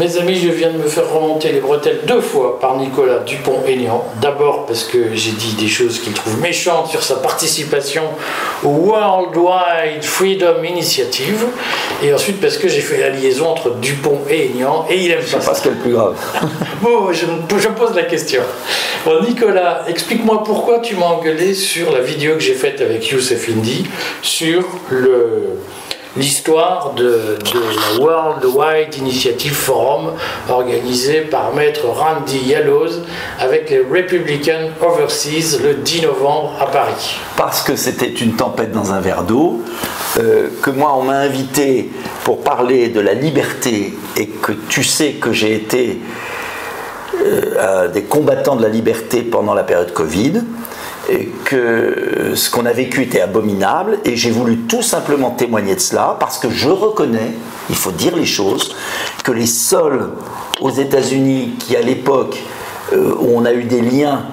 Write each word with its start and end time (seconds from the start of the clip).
Mes 0.00 0.16
amis, 0.16 0.40
je 0.42 0.48
viens 0.48 0.70
de 0.70 0.78
me 0.78 0.88
faire 0.88 1.12
remonter 1.12 1.52
les 1.52 1.60
bretelles 1.60 2.00
deux 2.06 2.22
fois 2.22 2.58
par 2.58 2.78
Nicolas 2.78 3.18
Dupont-Aignan. 3.18 4.02
D'abord 4.22 4.64
parce 4.64 4.84
que 4.84 5.14
j'ai 5.14 5.32
dit 5.32 5.52
des 5.60 5.68
choses 5.68 6.00
qu'il 6.00 6.14
trouve 6.14 6.40
méchantes 6.40 6.86
sur 6.86 7.02
sa 7.02 7.16
participation 7.16 8.04
au 8.64 8.68
Worldwide 8.68 10.02
Freedom 10.02 10.64
Initiative. 10.64 11.44
Et 12.02 12.14
ensuite 12.14 12.40
parce 12.40 12.56
que 12.56 12.66
j'ai 12.66 12.80
fait 12.80 12.96
la 12.96 13.10
liaison 13.10 13.48
entre 13.48 13.72
Dupont 13.72 14.20
et 14.30 14.46
Aignan. 14.46 14.86
Et 14.88 15.04
il 15.04 15.10
aime 15.10 15.20
pas 15.20 15.38
ça. 15.38 15.54
ce 15.54 15.60
qu'il 15.60 15.70
y 15.70 15.74
a 15.74 15.76
le 15.76 15.82
plus 15.82 15.92
grave. 15.92 16.16
bon, 16.80 17.12
je, 17.12 17.26
je 17.58 17.68
pose 17.68 17.94
la 17.94 18.04
question. 18.04 18.40
Bon, 19.04 19.22
Nicolas, 19.22 19.84
explique-moi 19.86 20.44
pourquoi 20.44 20.78
tu 20.78 20.96
m'as 20.96 21.08
engueulé 21.08 21.52
sur 21.52 21.92
la 21.92 22.00
vidéo 22.00 22.36
que 22.36 22.40
j'ai 22.40 22.54
faite 22.54 22.80
avec 22.80 23.06
Youssef 23.10 23.50
Indy 23.50 23.84
sur 24.22 24.64
le 24.88 25.58
l'histoire 26.16 26.92
de, 26.94 27.38
la 27.54 28.00
World 28.00 28.44
Wide 28.44 28.96
Initiative 28.96 29.54
Forum 29.54 30.12
organisé 30.48 31.22
par 31.22 31.54
maître 31.54 31.86
Randy 31.86 32.38
Yallows 32.38 33.02
avec 33.38 33.70
les 33.70 33.80
Republican 33.80 34.70
Overseas 34.80 35.58
le 35.62 35.74
10 35.74 36.02
novembre 36.02 36.52
à 36.60 36.66
Paris. 36.66 37.16
Parce 37.36 37.62
que 37.62 37.76
c'était 37.76 38.12
une 38.12 38.34
tempête 38.34 38.72
dans 38.72 38.92
un 38.92 39.00
verre 39.00 39.22
d'eau, 39.22 39.62
euh, 40.18 40.48
que 40.62 40.70
moi 40.70 40.94
on 40.96 41.02
m'a 41.02 41.18
invité 41.18 41.90
pour 42.24 42.40
parler 42.40 42.88
de 42.88 43.00
la 43.00 43.14
liberté 43.14 43.94
et 44.16 44.26
que 44.26 44.52
tu 44.68 44.82
sais 44.82 45.12
que 45.12 45.32
j'ai 45.32 45.54
été 45.54 46.00
euh, 47.22 47.88
des 47.88 48.02
combattants 48.02 48.56
de 48.56 48.62
la 48.62 48.68
liberté 48.68 49.22
pendant 49.22 49.54
la 49.54 49.62
période 49.62 49.92
Covid 49.92 50.42
que 51.44 52.32
ce 52.34 52.50
qu'on 52.50 52.66
a 52.66 52.72
vécu 52.72 53.02
était 53.02 53.20
abominable 53.20 53.98
et 54.04 54.16
j'ai 54.16 54.30
voulu 54.30 54.58
tout 54.58 54.82
simplement 54.82 55.30
témoigner 55.30 55.74
de 55.74 55.80
cela 55.80 56.16
parce 56.20 56.38
que 56.38 56.50
je 56.50 56.68
reconnais, 56.68 57.32
il 57.68 57.76
faut 57.76 57.90
dire 57.90 58.16
les 58.16 58.26
choses, 58.26 58.74
que 59.24 59.32
les 59.32 59.46
seuls 59.46 60.10
aux 60.60 60.70
États-Unis 60.70 61.54
qui 61.58 61.76
à 61.76 61.82
l'époque 61.82 62.38
euh, 62.92 63.14
où 63.18 63.32
on 63.36 63.44
a 63.44 63.52
eu 63.52 63.64
des 63.64 63.80
liens 63.80 64.24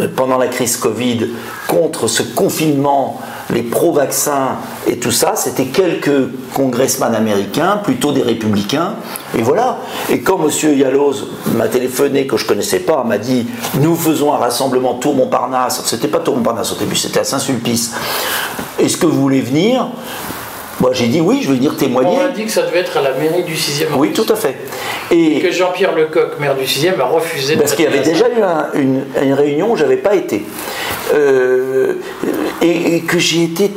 euh, 0.00 0.08
pendant 0.14 0.38
la 0.38 0.48
crise 0.48 0.76
Covid 0.76 1.28
contre 1.68 2.06
ce 2.08 2.22
confinement 2.22 3.20
les 3.50 3.62
pro-vaccins 3.62 4.56
et 4.86 4.98
tout 4.98 5.10
ça, 5.10 5.34
c'était 5.36 5.66
quelques 5.66 6.28
congressmen 6.54 7.14
américains, 7.14 7.80
plutôt 7.82 8.12
des 8.12 8.22
républicains, 8.22 8.94
et 9.36 9.42
voilà. 9.42 9.78
Et 10.10 10.20
quand 10.20 10.38
M. 10.42 10.78
Yalloz 10.78 11.28
m'a 11.54 11.68
téléphoné, 11.68 12.26
que 12.26 12.36
je 12.36 12.44
ne 12.44 12.48
connaissais 12.48 12.80
pas, 12.80 13.04
m'a 13.04 13.18
dit 13.18 13.46
Nous 13.80 13.96
faisons 13.96 14.32
un 14.32 14.38
rassemblement 14.38 14.94
Tour 14.94 15.14
Montparnasse, 15.14 15.82
c'était 15.86 16.08
pas 16.08 16.18
Tour 16.20 16.36
Montparnasse 16.36 16.72
au 16.72 16.76
début, 16.76 16.96
c'était 16.96 17.20
à 17.20 17.24
Saint-Sulpice. 17.24 17.94
Est-ce 18.78 18.96
que 18.96 19.06
vous 19.06 19.20
voulez 19.20 19.40
venir? 19.40 19.88
Moi, 20.80 20.90
j'ai 20.92 21.06
dit 21.06 21.20
oui, 21.20 21.40
je 21.42 21.50
vais 21.50 21.56
venir 21.56 21.76
témoigner. 21.76 22.16
On 22.20 22.24
a 22.24 22.28
dit 22.28 22.44
que 22.44 22.50
ça 22.50 22.62
devait 22.62 22.80
être 22.80 22.96
à 22.96 23.02
la 23.02 23.12
mairie 23.12 23.44
du 23.44 23.54
6e 23.54 23.86
Oui, 23.96 24.12
tout 24.12 24.26
à 24.28 24.34
fait. 24.34 24.56
Et, 25.10 25.40
que 25.40 25.52
Jean-Pierre 25.52 25.94
Lecoq, 25.94 26.40
maire 26.40 26.56
du 26.56 26.64
6e, 26.64 26.98
a 26.98 27.04
refusé 27.04 27.54
de 27.54 27.60
Parce 27.60 27.74
qu'il 27.74 27.84
y 27.84 27.88
avait 27.88 28.00
déjà 28.00 28.26
eu 28.28 28.80
une, 28.80 29.04
une, 29.22 29.32
réunion 29.34 29.72
où 29.72 29.76
je 29.76 29.82
n'avais 29.82 29.98
pas 29.98 30.14
été. 30.14 30.44
Euh, 31.14 31.94
et, 32.62 33.00
que 33.02 33.18
j'ai 33.18 33.44
été 33.44 33.70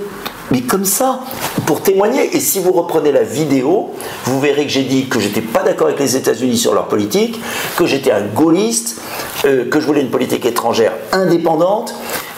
mais 0.51 0.61
comme 0.61 0.85
ça, 0.85 1.21
pour 1.65 1.81
témoigner. 1.81 2.35
Et 2.35 2.39
si 2.39 2.59
vous 2.59 2.71
reprenez 2.71 3.11
la 3.11 3.23
vidéo, 3.23 3.89
vous 4.25 4.39
verrez 4.39 4.65
que 4.65 4.71
j'ai 4.71 4.83
dit 4.83 5.07
que 5.07 5.19
j'étais 5.19 5.41
pas 5.41 5.63
d'accord 5.63 5.87
avec 5.87 5.99
les 5.99 6.15
États-Unis 6.15 6.57
sur 6.57 6.73
leur 6.73 6.87
politique, 6.87 7.39
que 7.75 7.85
j'étais 7.85 8.11
un 8.11 8.21
gaulliste, 8.21 9.01
euh, 9.45 9.69
que 9.69 9.79
je 9.79 9.85
voulais 9.85 10.01
une 10.01 10.11
politique 10.11 10.45
étrangère 10.45 10.93
indépendante, 11.11 11.93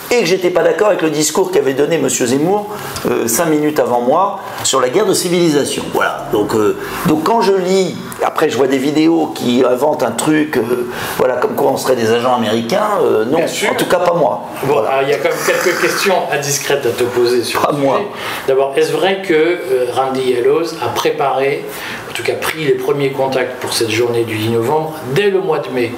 et 0.10 0.22
que 0.22 0.26
j'étais 0.26 0.50
pas 0.50 0.64
d'accord 0.64 0.88
avec 0.88 1.02
le 1.02 1.10
discours 1.10 1.52
qu'avait 1.52 1.74
donné 1.74 1.96
M. 1.96 2.10
Zemmour 2.10 2.68
euh, 3.10 3.28
cinq 3.28 3.48
minutes 3.48 3.80
avant 3.80 4.02
moi 4.02 4.40
sur 4.64 4.80
la 4.80 4.90
guerre 4.90 5.06
de 5.06 5.14
civilisation. 5.14 5.84
Voilà. 5.94 6.28
Donc, 6.32 6.56
euh, 6.56 6.78
donc 7.08 7.24
quand 7.24 7.42
je 7.42 7.54
lis, 7.54 7.96
après 8.24 8.50
je 8.50 8.58
vois 8.58 8.68
des 8.68 8.78
vidéos 8.78 9.28
qui 9.36 9.64
inventent 9.64 10.04
un 10.04 10.12
truc, 10.12 10.58
euh, 10.58 10.90
voilà, 11.18 11.36
comme 11.36 11.56
quoi 11.56 11.72
on 11.72 11.78
serait 11.78 11.96
des 11.96 12.12
agents 12.12 12.36
américains, 12.36 13.00
non, 13.28 13.40
en 13.40 13.76
tout 13.76 13.86
cas 13.86 14.00
pas 14.00 14.14
moi. 14.14 14.44
Bon, 14.64 14.84
il 15.04 15.10
y 15.10 15.14
a 15.14 15.18
quand 15.18 15.30
même 15.30 15.38
quelques 15.46 15.82
questions 15.82 16.16
indiscrètes 16.32 16.86
à 16.86 16.90
te 16.90 17.04
poser 17.04 17.44
sur 17.44 17.62
pas 17.62 17.72
moi. 17.72 18.02
D'abord, 18.48 18.74
est-ce 18.76 18.92
vrai 18.92 19.22
que 19.22 19.92
Randy 19.94 20.22
Yellows 20.32 20.74
a 20.84 20.90
préparé, 20.90 21.66
en 22.10 22.14
tout 22.14 22.24
cas 22.24 22.34
pris 22.34 22.66
les 22.66 22.74
premiers 22.74 23.12
contacts 23.12 23.60
pour 23.60 23.74
cette 23.74 23.92
journée 23.92 24.24
du 24.24 24.38
10 24.38 24.50
novembre 24.50 24.94
dès 25.14 25.30
le 25.30 25.40
mois 25.40 25.60
de 25.60 25.70
mai? 25.70 25.92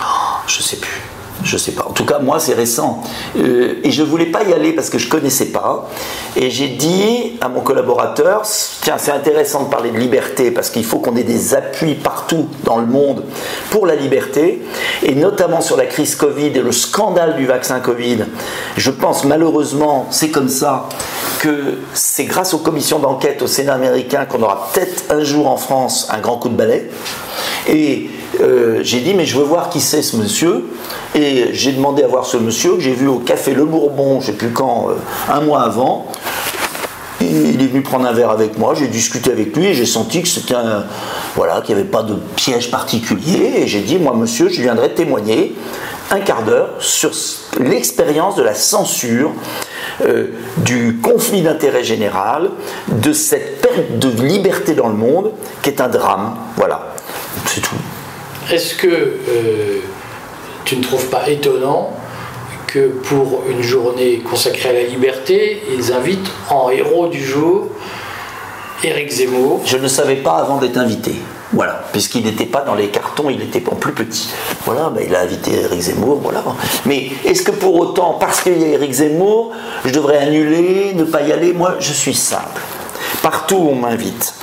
Oh, 0.00 0.04
Je 0.46 0.62
sais 0.62 0.76
plus. 0.76 1.09
Je 1.42 1.56
sais 1.56 1.72
pas. 1.72 1.86
En 1.88 1.92
tout 1.92 2.04
cas, 2.04 2.18
moi, 2.18 2.38
c'est 2.38 2.54
récent. 2.54 3.02
Euh, 3.38 3.80
et 3.82 3.90
je 3.90 4.02
voulais 4.02 4.26
pas 4.26 4.42
y 4.44 4.52
aller 4.52 4.72
parce 4.72 4.90
que 4.90 4.98
je 4.98 5.08
connaissais 5.08 5.46
pas. 5.46 5.88
Et 6.36 6.50
j'ai 6.50 6.68
dit 6.68 7.38
à 7.40 7.48
mon 7.48 7.60
collaborateur 7.60 8.42
tiens, 8.82 8.96
c'est 8.98 9.10
intéressant 9.10 9.64
de 9.64 9.70
parler 9.70 9.90
de 9.90 9.98
liberté 9.98 10.50
parce 10.50 10.70
qu'il 10.70 10.84
faut 10.84 10.98
qu'on 10.98 11.16
ait 11.16 11.24
des 11.24 11.54
appuis 11.54 11.94
partout 11.94 12.48
dans 12.64 12.78
le 12.78 12.86
monde 12.86 13.24
pour 13.70 13.86
la 13.86 13.94
liberté. 13.94 14.62
Et 15.02 15.14
notamment 15.14 15.60
sur 15.60 15.76
la 15.76 15.86
crise 15.86 16.14
Covid 16.14 16.46
et 16.48 16.62
le 16.62 16.72
scandale 16.72 17.36
du 17.36 17.46
vaccin 17.46 17.80
Covid. 17.80 18.24
Je 18.76 18.90
pense 18.90 19.24
malheureusement, 19.24 20.06
c'est 20.10 20.30
comme 20.30 20.48
ça, 20.48 20.88
que 21.40 21.78
c'est 21.94 22.24
grâce 22.24 22.52
aux 22.52 22.58
commissions 22.58 22.98
d'enquête 22.98 23.40
au 23.42 23.46
Sénat 23.46 23.74
américain 23.74 24.26
qu'on 24.26 24.42
aura 24.42 24.68
peut-être 24.72 25.04
un 25.10 25.24
jour 25.24 25.48
en 25.48 25.56
France 25.56 26.08
un 26.10 26.18
grand 26.18 26.36
coup 26.36 26.50
de 26.50 26.56
balai. 26.56 26.90
Et 27.66 28.10
euh, 28.40 28.80
j'ai 28.82 29.00
dit, 29.00 29.14
mais 29.14 29.26
je 29.26 29.38
veux 29.38 29.44
voir 29.44 29.70
qui 29.70 29.80
c'est 29.80 30.02
ce 30.02 30.16
monsieur. 30.16 30.64
Et 31.14 31.48
j'ai 31.52 31.72
demandé 31.72 32.02
à 32.02 32.06
voir 32.06 32.24
ce 32.24 32.36
monsieur 32.36 32.74
que 32.74 32.80
j'ai 32.80 32.92
vu 32.92 33.06
au 33.08 33.18
Café 33.18 33.52
Le 33.52 33.64
Bourbon, 33.64 34.20
je 34.20 34.26
ne 34.28 34.32
sais 34.32 34.38
plus 34.38 34.50
quand, 34.50 34.88
euh, 34.90 34.94
un 35.32 35.40
mois 35.40 35.62
avant. 35.62 36.06
il 37.20 37.60
est 37.60 37.66
venu 37.66 37.82
prendre 37.82 38.06
un 38.06 38.12
verre 38.12 38.30
avec 38.30 38.58
moi, 38.58 38.74
j'ai 38.74 38.88
discuté 38.88 39.30
avec 39.30 39.56
lui 39.56 39.66
et 39.66 39.74
j'ai 39.74 39.86
senti 39.86 40.22
que 40.22 40.28
c'était. 40.28 40.54
Voilà, 41.36 41.60
qu'il 41.60 41.74
n'y 41.74 41.80
avait 41.80 41.90
pas 41.90 42.02
de 42.02 42.14
piège 42.36 42.70
particulier. 42.70 43.52
Et 43.58 43.66
j'ai 43.66 43.80
dit, 43.80 43.98
moi, 43.98 44.14
monsieur, 44.14 44.48
je 44.48 44.62
viendrai 44.62 44.94
témoigner 44.94 45.54
un 46.10 46.20
quart 46.20 46.42
d'heure 46.42 46.70
sur 46.80 47.12
l'expérience 47.58 48.34
de 48.34 48.42
la 48.42 48.54
censure, 48.54 49.32
euh, 50.02 50.28
du 50.58 50.98
conflit 51.02 51.42
d'intérêt 51.42 51.84
général, 51.84 52.50
de 52.88 53.12
cette 53.12 53.60
perte 53.60 53.98
de 53.98 54.08
liberté 54.22 54.74
dans 54.74 54.88
le 54.88 54.96
monde 54.96 55.32
qui 55.62 55.70
est 55.70 55.80
un 55.80 55.88
drame. 55.88 56.34
Voilà, 56.56 56.94
c'est 57.46 57.60
tout. 57.60 57.76
Est-ce 58.50 58.74
que 58.74 58.88
euh, 58.88 59.80
tu 60.64 60.76
ne 60.76 60.82
trouves 60.82 61.06
pas 61.06 61.28
étonnant 61.28 61.92
que 62.66 62.88
pour 62.88 63.44
une 63.48 63.62
journée 63.62 64.18
consacrée 64.28 64.70
à 64.70 64.72
la 64.72 64.82
liberté, 64.82 65.62
ils 65.72 65.92
invitent 65.92 66.30
en 66.50 66.68
héros 66.68 67.06
du 67.06 67.24
jour 67.24 67.68
Éric 68.82 69.08
Zemmour? 69.08 69.60
Je 69.64 69.76
ne 69.76 69.86
savais 69.86 70.16
pas 70.16 70.38
avant 70.38 70.56
d'être 70.56 70.78
invité. 70.78 71.14
Voilà, 71.52 71.84
puisqu'il 71.92 72.24
n'était 72.24 72.46
pas 72.46 72.62
dans 72.62 72.74
les 72.74 72.88
cartons, 72.88 73.30
il 73.30 73.40
était 73.40 73.62
en 73.70 73.76
plus 73.76 73.92
petit. 73.92 74.28
Voilà, 74.64 74.90
ben, 74.90 75.04
il 75.06 75.14
a 75.14 75.20
invité 75.20 75.52
Éric 75.52 75.80
Zemmour. 75.80 76.20
Mais 76.86 77.10
est-ce 77.24 77.42
que 77.42 77.52
pour 77.52 77.76
autant, 77.76 78.16
parce 78.18 78.40
qu'il 78.40 78.60
y 78.60 78.64
a 78.64 78.68
Éric 78.68 78.92
Zemmour, 78.92 79.52
je 79.84 79.90
devrais 79.90 80.18
annuler, 80.18 80.92
ne 80.94 81.04
pas 81.04 81.22
y 81.22 81.30
aller? 81.30 81.52
Moi, 81.52 81.76
je 81.78 81.92
suis 81.92 82.14
simple. 82.14 82.60
Partout 83.22 83.56
où 83.56 83.68
on 83.70 83.74
m'invite, 83.76 84.34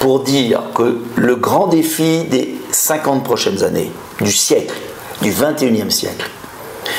pour 0.00 0.20
dire 0.20 0.60
que 0.74 0.98
le 1.14 1.36
grand 1.36 1.68
défi 1.68 2.24
des 2.24 2.56
50 2.74 3.24
prochaines 3.24 3.62
années, 3.62 3.90
du 4.20 4.32
siècle, 4.32 4.74
du 5.22 5.30
21e 5.30 5.90
siècle, 5.90 6.28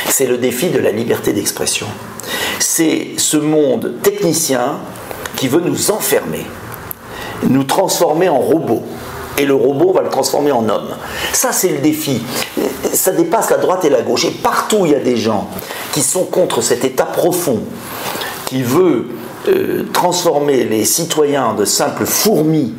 c'est 0.10 0.26
le 0.26 0.38
défi 0.38 0.70
de 0.70 0.80
la 0.80 0.92
liberté 0.92 1.34
d'expression. 1.34 1.88
C'est 2.60 3.10
ce 3.18 3.38
monde 3.38 3.96
technicien 4.02 4.78
qui 5.36 5.48
veut 5.48 5.62
nous 5.62 5.92
enfermer, 5.92 6.46
nous 7.50 7.64
transformer 7.64 8.30
en 8.30 8.40
robots. 8.40 8.84
Et 9.38 9.46
le 9.46 9.54
robot 9.54 9.92
va 9.92 10.02
le 10.02 10.10
transformer 10.10 10.54
en 10.54 10.70
homme. 10.70 10.96
Ça, 11.34 11.52
c'est 11.52 11.68
le 11.68 11.80
défi. 11.80 12.22
Ça 12.94 13.12
dépasse 13.12 13.50
la 13.50 13.58
droite 13.58 13.84
et 13.84 13.90
la 13.90 14.02
gauche. 14.02 14.24
Et 14.24 14.32
partout, 14.32 14.86
il 14.86 14.94
y 14.94 14.96
a 14.96 15.00
des 15.00 15.18
gens 15.18 15.50
qui 15.92 16.02
sont 16.02 16.24
contre 16.24 16.62
cet 16.62 16.86
état 16.86 17.04
profond, 17.04 17.60
qui 18.46 18.64
veut 18.64 19.08
euh, 19.50 19.84
transformer 19.92 20.64
les 20.64 20.86
citoyens 20.86 21.54
de 21.54 21.66
simples 21.66 22.06
fourmis 22.06 22.74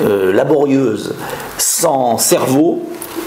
euh, 0.00 0.32
laborieuses, 0.32 1.14
sans 1.58 2.18
cerveau, 2.18 2.82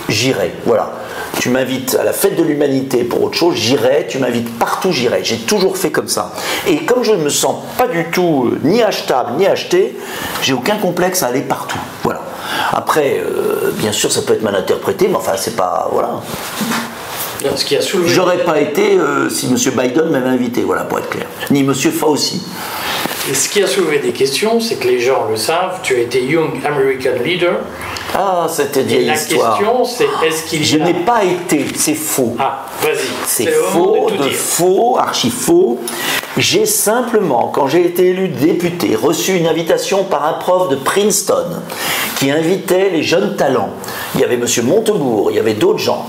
j'irai. 0.09 0.53
Voilà. 0.65 0.91
Tu 1.39 1.49
m'invites 1.49 1.95
à 1.99 2.03
la 2.03 2.13
fête 2.13 2.35
de 2.35 2.43
l'humanité 2.43 3.03
pour 3.03 3.23
autre 3.23 3.35
chose, 3.35 3.55
j'irai. 3.55 4.07
Tu 4.07 4.19
m'invites 4.19 4.57
partout, 4.59 4.91
j'irai. 4.91 5.23
J'ai 5.23 5.37
toujours 5.37 5.77
fait 5.77 5.91
comme 5.91 6.07
ça. 6.07 6.31
Et 6.67 6.77
comme 6.85 7.03
je 7.03 7.11
ne 7.11 7.23
me 7.23 7.29
sens 7.29 7.57
pas 7.77 7.87
du 7.87 8.05
tout 8.11 8.51
euh, 8.51 8.59
ni 8.63 8.81
achetable 8.81 9.33
ni 9.37 9.47
acheté, 9.47 9.97
j'ai 10.41 10.53
aucun 10.53 10.77
complexe 10.77 11.23
à 11.23 11.27
aller 11.27 11.41
partout. 11.41 11.79
Voilà. 12.03 12.21
Après, 12.71 13.21
bien 13.77 13.91
sûr, 13.91 14.11
ça 14.11 14.21
peut 14.21 14.33
être 14.33 14.43
mal 14.43 14.55
interprété, 14.55 15.07
mais 15.07 15.15
enfin, 15.15 15.33
c'est 15.37 15.55
pas. 15.55 15.89
Voilà. 15.91 16.21
J'aurais 18.05 18.43
pas 18.43 18.59
été 18.59 18.97
euh, 18.97 19.29
si 19.29 19.47
M. 19.47 19.55
Biden 19.55 20.09
m'avait 20.09 20.29
invité, 20.29 20.61
voilà, 20.61 20.83
pour 20.83 20.99
être 20.99 21.09
clair. 21.09 21.25
Ni 21.51 21.61
M. 21.61 21.73
Fauci. 21.73 22.41
Et 23.29 23.33
ce 23.33 23.47
qui 23.47 23.63
a 23.63 23.67
soulevé 23.67 23.99
des 23.99 24.11
questions, 24.11 24.59
c'est 24.59 24.75
que 24.75 24.87
les 24.87 24.99
gens 24.99 25.27
le 25.29 25.37
savent, 25.37 25.79
tu 25.81 25.95
as 25.95 25.99
été 25.99 26.23
Young 26.25 26.59
American 26.65 27.23
Leader. 27.23 27.59
Ah, 28.13 28.47
c'était 28.49 28.83
vieille 28.83 29.05
la 29.05 29.13
question, 29.13 29.85
c'est 29.85 30.07
est-ce 30.25 30.43
qu'il 30.43 30.63
Je 30.63 30.77
n'ai 30.77 30.93
pas 30.93 31.23
été, 31.23 31.65
c'est 31.75 31.95
faux. 31.95 32.35
Ah, 32.37 32.65
vas-y. 32.81 33.07
C'est 33.25 33.49
faux, 33.49 34.09
de, 34.11 34.29
faux, 34.29 34.97
archi 34.99 35.29
faux. 35.29 35.79
J'ai 36.37 36.65
simplement, 36.65 37.47
quand 37.47 37.67
j'ai 37.67 37.85
été 37.85 38.07
élu 38.07 38.27
député, 38.27 38.95
reçu 38.95 39.35
une 39.35 39.47
invitation 39.47 40.03
par 40.03 40.25
un 40.25 40.33
prof 40.33 40.69
de 40.69 40.75
Princeton 40.75 41.61
qui 42.19 42.29
invitait 42.29 42.89
les 42.89 43.03
jeunes 43.03 43.35
talents. 43.35 43.69
Il 44.15 44.21
y 44.21 44.23
avait 44.23 44.35
M. 44.35 44.45
Montebourg, 44.63 45.31
il 45.31 45.37
y 45.37 45.39
avait 45.39 45.53
d'autres 45.53 45.79
gens. 45.79 46.05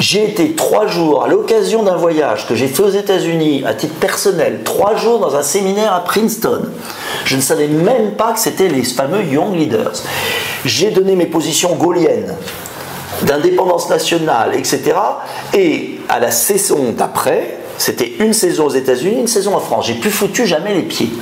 J'ai 0.00 0.24
été 0.24 0.54
trois 0.54 0.88
jours 0.88 1.22
à 1.22 1.28
l'occasion 1.28 1.84
d'un 1.84 1.96
voyage 1.96 2.48
que 2.48 2.56
j'ai 2.56 2.66
fait 2.66 2.82
aux 2.82 2.90
États-Unis 2.90 3.62
à 3.64 3.74
titre 3.74 3.94
personnel, 3.94 4.62
trois 4.64 4.96
jours 4.96 5.20
dans 5.20 5.36
un 5.36 5.42
séminaire 5.42 5.92
à 5.92 6.02
Princeton. 6.02 6.62
Je 7.24 7.36
ne 7.36 7.40
savais 7.40 7.68
même 7.68 8.12
pas 8.12 8.32
que 8.32 8.40
c'était 8.40 8.68
les 8.68 8.82
fameux 8.82 9.22
Young 9.22 9.54
Leaders. 9.54 10.02
J'ai 10.64 10.90
donné 10.90 11.14
mes 11.14 11.26
positions 11.26 11.76
gauliennes 11.76 12.34
d'indépendance 13.22 13.88
nationale, 13.88 14.56
etc. 14.56 14.94
Et 15.52 16.00
à 16.08 16.18
la 16.18 16.32
saison 16.32 16.92
d'après, 16.96 17.58
c'était 17.78 18.14
une 18.18 18.32
saison 18.32 18.66
aux 18.66 18.70
États-Unis, 18.70 19.20
une 19.20 19.28
saison 19.28 19.54
en 19.54 19.60
France. 19.60 19.86
J'ai 19.86 19.94
plus 19.94 20.10
foutu 20.10 20.44
jamais 20.44 20.74
les 20.74 20.82
pieds. 20.82 21.12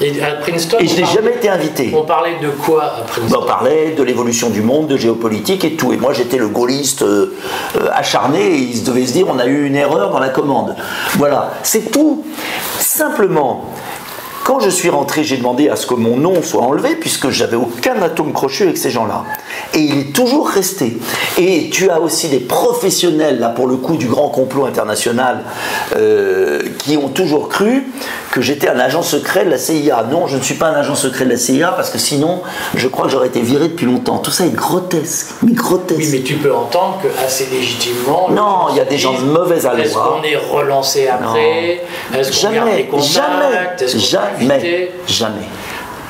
Et 0.00 0.22
à 0.22 0.32
Princeton, 0.34 0.76
Et 0.80 0.86
je 0.86 0.96
n'ai 0.96 1.02
on 1.02 1.06
jamais 1.06 1.34
été 1.34 1.48
invité. 1.48 1.92
On 1.94 2.04
parlait 2.04 2.38
de 2.40 2.48
quoi 2.50 2.84
à 2.84 3.00
Princeton 3.02 3.40
On 3.42 3.46
parlait 3.46 3.92
de 3.92 4.02
l'évolution 4.02 4.50
du 4.50 4.62
monde, 4.62 4.86
de 4.86 4.96
géopolitique 4.96 5.64
et 5.64 5.74
tout. 5.74 5.92
Et 5.92 5.96
moi, 5.96 6.12
j'étais 6.12 6.38
le 6.38 6.48
gaulliste 6.48 7.02
euh, 7.02 7.36
euh, 7.76 7.88
acharné 7.92 8.40
et 8.40 8.58
il 8.58 8.76
se 8.76 8.84
devait 8.84 9.06
se 9.06 9.12
dire 9.12 9.26
on 9.28 9.38
a 9.38 9.46
eu 9.46 9.66
une 9.66 9.74
erreur 9.74 10.10
dans 10.10 10.20
la 10.20 10.28
commande. 10.28 10.76
Voilà, 11.14 11.52
c'est 11.62 11.90
tout. 11.90 12.24
Simplement, 12.78 13.64
quand 14.48 14.60
je 14.60 14.70
suis 14.70 14.88
rentré, 14.88 15.24
j'ai 15.24 15.36
demandé 15.36 15.68
à 15.68 15.76
ce 15.76 15.86
que 15.86 15.92
mon 15.92 16.16
nom 16.16 16.40
soit 16.42 16.62
enlevé 16.62 16.96
puisque 16.96 17.28
j'avais 17.28 17.56
aucun 17.56 18.00
atome 18.00 18.32
crochu 18.32 18.62
avec 18.62 18.78
ces 18.78 18.90
gens-là. 18.90 19.24
Et 19.74 19.80
il 19.80 19.98
est 19.98 20.12
toujours 20.14 20.48
resté. 20.48 20.96
Et 21.36 21.68
tu 21.68 21.90
as 21.90 22.00
aussi 22.00 22.30
des 22.30 22.40
professionnels, 22.40 23.40
là 23.40 23.50
pour 23.50 23.66
le 23.66 23.76
coup, 23.76 23.98
du 23.98 24.06
grand 24.06 24.30
complot 24.30 24.64
international, 24.64 25.44
euh, 25.96 26.62
qui 26.78 26.96
ont 26.96 27.10
toujours 27.10 27.50
cru 27.50 27.88
que 28.30 28.40
j'étais 28.40 28.68
un 28.68 28.78
agent 28.78 29.02
secret 29.02 29.44
de 29.44 29.50
la 29.50 29.58
CIA. 29.58 30.06
Non, 30.10 30.26
je 30.26 30.38
ne 30.38 30.42
suis 30.42 30.54
pas 30.54 30.68
un 30.68 30.74
agent 30.76 30.94
secret 30.94 31.26
de 31.26 31.30
la 31.32 31.36
CIA 31.36 31.72
parce 31.72 31.90
que 31.90 31.98
sinon, 31.98 32.40
je 32.74 32.88
crois 32.88 33.04
que 33.04 33.10
j'aurais 33.12 33.26
été 33.28 33.42
viré 33.42 33.68
depuis 33.68 33.84
longtemps. 33.84 34.16
Tout 34.16 34.30
ça 34.30 34.46
est 34.46 34.54
grotesque, 34.54 35.28
mais 35.42 35.52
grotesque. 35.52 35.98
Oui, 36.00 36.08
mais 36.10 36.20
tu 36.20 36.36
peux 36.36 36.54
entendre 36.54 37.00
que 37.02 37.08
assez 37.22 37.46
légitimement. 37.52 38.30
Non, 38.30 38.68
il 38.70 38.76
y 38.76 38.80
a 38.80 38.86
des 38.86 38.96
gens 38.96 39.12
de 39.12 39.26
mauvaise 39.26 39.66
Est-ce 39.66 39.90
aloi. 39.90 40.20
qu'on 40.20 40.26
est 40.26 40.36
relancé 40.36 41.06
après? 41.06 41.82
Est-ce 42.14 42.46
qu'on 42.46 42.50
garde 42.50 42.68
Jamais, 42.68 42.84
contacts? 42.86 43.12
Jamais, 43.12 43.74
Est-ce 43.80 43.98
jamais, 43.98 44.37
invité 44.40 44.92
jamais. 45.06 45.46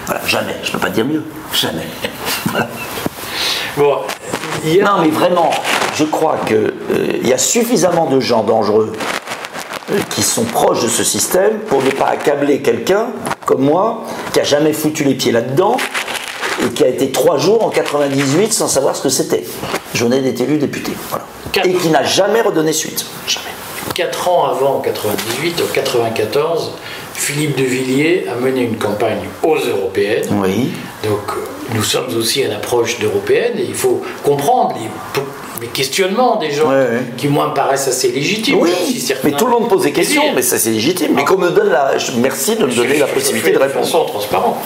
Voilà, 0.06 0.20
jamais. 0.26 0.56
Je 0.62 0.72
peux 0.72 0.78
pas 0.78 0.90
dire 0.90 1.04
mieux. 1.04 1.22
Jamais. 1.52 1.86
Voilà. 2.50 2.68
Bon, 3.76 3.98
Non, 4.82 5.02
mais 5.02 5.10
vraiment, 5.10 5.50
je 5.96 6.04
crois 6.04 6.38
qu'il 6.46 7.26
y 7.26 7.32
a 7.32 7.38
suffisamment 7.38 8.06
de 8.06 8.18
gens 8.20 8.42
dangereux 8.42 8.92
euh, 9.92 9.98
qui 10.10 10.22
sont 10.22 10.44
proches 10.44 10.82
de 10.82 10.88
ce 10.88 11.04
système 11.04 11.58
pour 11.68 11.82
ne 11.82 11.90
pas 11.90 12.06
accabler 12.06 12.60
quelqu'un 12.62 13.08
comme 13.44 13.62
moi 13.62 14.04
qui 14.32 14.40
a 14.40 14.44
jamais 14.44 14.72
foutu 14.72 15.04
les 15.04 15.14
pieds 15.14 15.32
là-dedans 15.32 15.76
et 16.64 16.70
qui 16.70 16.84
a 16.84 16.88
été 16.88 17.12
trois 17.12 17.38
jours 17.38 17.64
en 17.64 17.70
98 17.70 18.52
sans 18.52 18.68
savoir 18.68 18.96
ce 18.96 19.02
que 19.02 19.08
c'était. 19.08 19.44
Venais 19.94 20.20
d'être 20.20 20.40
élu 20.40 20.58
député. 20.58 20.92
Voilà. 21.10 21.24
Quatre. 21.52 21.66
Et 21.66 21.74
qui 21.74 21.88
n'a 21.88 22.02
jamais 22.02 22.40
redonné 22.40 22.72
suite. 22.72 23.06
Jamais. 23.26 23.46
4 23.94 24.28
ans 24.28 24.44
avant, 24.44 24.76
en 24.76 24.80
98, 24.80 25.60
en 25.60 25.72
94, 25.72 26.72
Philippe 27.18 27.56
de 27.56 27.64
Villiers 27.64 28.26
a 28.28 28.36
mené 28.36 28.62
une 28.62 28.76
campagne 28.76 29.28
aux 29.42 29.58
européennes. 29.58 30.28
Oui. 30.42 30.70
Donc 31.02 31.36
euh, 31.36 31.74
nous 31.74 31.82
sommes 31.82 32.06
aussi 32.16 32.44
à 32.44 32.48
l'approche 32.48 32.98
d'européenne 33.00 33.58
et 33.58 33.64
il 33.64 33.74
faut 33.74 34.02
comprendre 34.22 34.76
les, 34.80 34.88
les 35.60 35.66
questionnements 35.68 36.36
des 36.36 36.50
gens 36.50 36.68
Ouais, 36.68 36.74
ouais. 36.76 37.02
qui 37.16 37.28
moi 37.28 37.48
me 37.48 37.54
paraissent 37.54 37.88
assez 37.88 38.10
légitimes. 38.12 38.58
Oui, 38.60 38.70
mais 39.24 39.32
tout 39.32 39.46
le 39.46 39.52
monde 39.52 39.68
pose 39.68 39.82
des 39.82 39.92
questions, 39.92 40.22
mais 40.34 40.42
ça 40.42 40.58
c'est 40.58 40.70
légitime. 40.70 41.12
Mais 41.14 41.24
qu'on 41.24 41.38
me 41.38 41.50
donne 41.50 41.70
la. 41.70 41.94
Merci 42.18 42.56
de 42.56 42.64
me 42.66 42.72
donner 42.74 42.98
la 42.98 43.06
possibilité 43.06 43.52
de 43.52 43.58
répondre. 43.58 43.84
façon 43.84 44.04
transparente. 44.04 44.56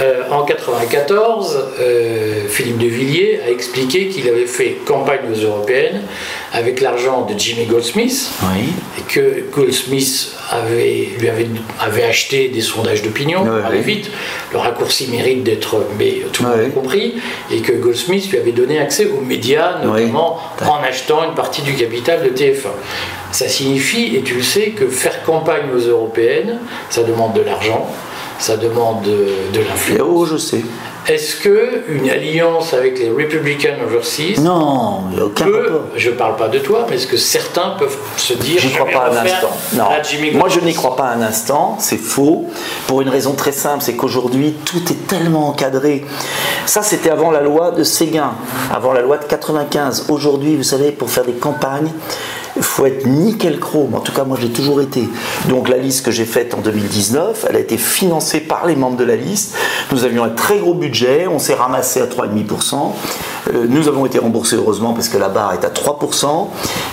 Euh, 0.00 0.22
en 0.30 0.42
94, 0.44 1.58
euh, 1.80 2.46
Philippe 2.48 2.78
de 2.78 2.86
Villiers 2.86 3.40
a 3.46 3.50
expliqué 3.50 4.08
qu'il 4.08 4.28
avait 4.28 4.46
fait 4.46 4.76
campagne 4.84 5.20
aux 5.32 5.36
européennes 5.36 6.02
avec 6.52 6.80
l'argent 6.80 7.22
de 7.26 7.38
Jimmy 7.38 7.66
Goldsmith 7.66 8.30
Oui. 8.42 8.64
et 8.98 9.02
que 9.12 9.44
Goldsmith 9.54 10.32
avait, 10.50 11.08
lui 11.18 11.28
avait, 11.28 11.46
avait 11.80 12.04
acheté 12.04 12.48
des 12.48 12.60
sondages 12.60 13.02
d'opinion, 13.02 13.44
allez 13.66 13.80
vite, 13.80 14.10
le 14.52 14.58
raccourci 14.58 15.08
mérite 15.08 15.42
d'être, 15.42 15.84
mais 15.98 16.22
tout 16.32 16.42
le 16.44 16.48
monde 16.50 16.58
a 16.60 16.68
compris, 16.70 17.14
et 17.50 17.58
que 17.60 17.72
Goldsmith 17.72 18.30
lui 18.30 18.38
avait 18.38 18.52
donné 18.52 18.78
accès 18.78 19.06
aux 19.06 19.20
médias, 19.20 19.78
notamment 19.84 20.33
En 20.66 20.82
achetant 20.82 21.24
une 21.24 21.34
partie 21.34 21.62
du 21.62 21.74
capital 21.74 22.22
de 22.22 22.28
TF1. 22.28 22.68
Ça 23.32 23.48
signifie, 23.48 24.16
et 24.16 24.22
tu 24.22 24.34
le 24.34 24.42
sais, 24.42 24.70
que 24.70 24.86
faire 24.88 25.22
campagne 25.24 25.70
aux 25.74 25.80
européennes, 25.80 26.60
ça 26.90 27.02
demande 27.02 27.32
de 27.34 27.40
l'argent, 27.40 27.86
ça 28.38 28.56
demande 28.56 29.02
de, 29.02 29.28
de 29.52 29.60
l'influence. 29.60 30.08
oh, 30.08 30.26
je 30.26 30.36
sais. 30.36 30.62
Est-ce 31.06 31.36
que 31.36 31.82
une 31.88 32.08
alliance 32.08 32.72
avec 32.72 32.98
les 32.98 33.10
Republican 33.10 33.74
Overseas 33.84 34.40
Non, 34.40 35.02
n'y 35.10 35.20
aucun 35.20 35.44
peut, 35.44 35.62
rapport. 35.64 35.82
je 35.96 36.10
ne 36.10 36.14
parle 36.14 36.36
pas 36.36 36.48
de 36.48 36.58
toi, 36.58 36.86
mais 36.88 36.96
est-ce 36.96 37.06
que 37.06 37.16
certains 37.18 37.70
peuvent 37.78 37.96
se 38.16 38.32
dire 38.34 38.60
je 38.60 38.68
crois 38.68 38.86
vais 38.86 38.92
pas 38.92 39.10
un 39.10 39.16
instant. 39.16 39.50
Non. 39.74 39.84
Moi, 40.38 40.48
je 40.48 40.60
n'y 40.60 40.72
crois 40.74 40.96
pas 40.96 41.08
un 41.08 41.20
instant. 41.20 41.76
C'est 41.78 41.98
faux. 41.98 42.46
Pour 42.86 43.02
une 43.02 43.08
raison 43.10 43.32
très 43.32 43.52
simple, 43.52 43.82
c'est 43.82 43.94
qu'aujourd'hui, 43.96 44.54
tout 44.64 44.82
est 44.90 45.06
tellement 45.06 45.48
encadré. 45.48 46.04
Ça, 46.66 46.82
c'était 46.82 47.10
avant 47.10 47.30
la 47.30 47.42
loi 47.42 47.70
de 47.70 47.82
Séguin, 47.84 48.32
avant 48.72 48.92
la 48.92 49.02
loi 49.02 49.18
de 49.18 49.24
95. 49.24 50.06
Aujourd'hui, 50.08 50.56
vous 50.56 50.62
savez, 50.62 50.90
pour 50.90 51.10
faire 51.10 51.24
des 51.24 51.32
campagnes, 51.32 51.90
il 52.56 52.62
faut 52.62 52.86
être 52.86 53.06
nickel 53.06 53.58
chrome. 53.58 53.94
En 53.94 54.00
tout 54.00 54.12
cas, 54.12 54.24
moi, 54.24 54.38
j'ai 54.40 54.50
toujours 54.50 54.80
été. 54.80 55.08
Donc, 55.48 55.68
la 55.68 55.76
liste 55.76 56.04
que 56.04 56.10
j'ai 56.10 56.24
faite 56.24 56.54
en 56.54 56.60
2019, 56.60 57.46
elle 57.48 57.56
a 57.56 57.58
été 57.58 57.76
financée 57.76 58.40
par 58.40 58.66
les 58.66 58.76
membres 58.76 58.96
de 58.96 59.04
la 59.04 59.16
liste. 59.16 59.56
Nous 59.92 60.04
avions 60.04 60.24
un 60.24 60.30
très 60.30 60.58
gros 60.58 60.74
budget. 60.74 61.26
On 61.26 61.38
s'est 61.38 61.54
ramassé 61.54 62.00
à 62.00 62.06
3,5%. 62.06 62.92
Euh, 63.52 63.66
nous 63.68 63.88
avons 63.88 64.06
été 64.06 64.18
remboursés, 64.18 64.56
heureusement, 64.56 64.92
parce 64.92 65.08
que 65.08 65.18
la 65.18 65.28
barre 65.28 65.54
est 65.54 65.64
à 65.64 65.70
3%. 65.70 66.48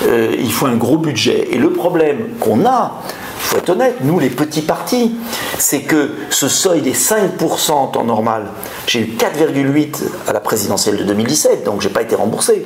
Euh, 0.07 0.35
il 0.37 0.51
faut 0.51 0.65
un 0.65 0.75
gros 0.75 0.97
budget. 0.97 1.49
Et 1.51 1.57
le 1.57 1.71
problème 1.71 2.29
qu'on 2.39 2.65
a, 2.65 3.01
faut 3.51 3.57
être 3.57 3.69
honnête, 3.69 3.97
nous 4.01 4.17
les 4.17 4.29
petits 4.29 4.61
partis, 4.61 5.13
c'est 5.57 5.81
que 5.81 6.11
ce 6.29 6.47
seuil 6.47 6.81
des 6.81 6.93
5% 6.93 7.71
en 7.71 7.87
temps 7.87 8.05
normal, 8.05 8.45
j'ai 8.87 9.01
eu 9.01 9.17
4,8 9.17 9.97
à 10.25 10.31
la 10.31 10.39
présidentielle 10.39 10.95
de 10.95 11.03
2017, 11.03 11.65
donc 11.65 11.81
j'ai 11.81 11.89
pas 11.89 12.01
été 12.01 12.15
remboursé. 12.15 12.65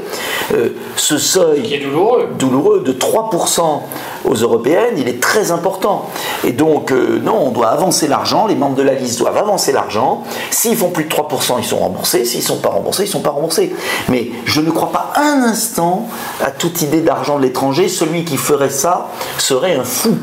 Euh, 0.53 0.69
ce 0.95 1.17
seuil 1.17 1.63
qui 1.63 1.73
est 1.73 1.79
douloureux. 1.79 2.29
douloureux 2.37 2.83
de 2.85 2.93
3% 2.93 3.81
aux 4.25 4.33
européennes, 4.35 4.93
il 4.97 5.07
est 5.07 5.19
très 5.19 5.49
important. 5.49 6.07
Et 6.43 6.51
donc, 6.51 6.91
euh, 6.91 7.19
non, 7.23 7.47
on 7.47 7.49
doit 7.49 7.69
avancer 7.69 8.07
l'argent, 8.07 8.45
les 8.45 8.55
membres 8.55 8.75
de 8.75 8.83
la 8.83 8.93
liste 8.93 9.17
doivent 9.17 9.37
avancer 9.37 9.71
l'argent. 9.71 10.23
S'ils 10.51 10.77
font 10.77 10.89
plus 10.89 11.05
de 11.05 11.09
3%, 11.09 11.55
ils 11.57 11.65
sont 11.65 11.77
remboursés. 11.77 12.25
S'ils 12.25 12.41
ne 12.41 12.45
sont 12.45 12.57
pas 12.57 12.69
remboursés, 12.69 13.03
ils 13.03 13.07
ne 13.07 13.11
sont 13.11 13.21
pas 13.21 13.31
remboursés. 13.31 13.73
Mais 14.09 14.29
je 14.45 14.61
ne 14.61 14.69
crois 14.69 14.91
pas 14.91 15.13
un 15.15 15.41
instant 15.41 16.07
à 16.43 16.51
toute 16.51 16.83
idée 16.83 17.01
d'argent 17.01 17.37
de 17.37 17.43
l'étranger. 17.43 17.89
Celui 17.89 18.23
qui 18.23 18.37
ferait 18.37 18.69
ça 18.69 19.09
serait 19.39 19.75
un 19.75 19.83
fou. 19.83 20.15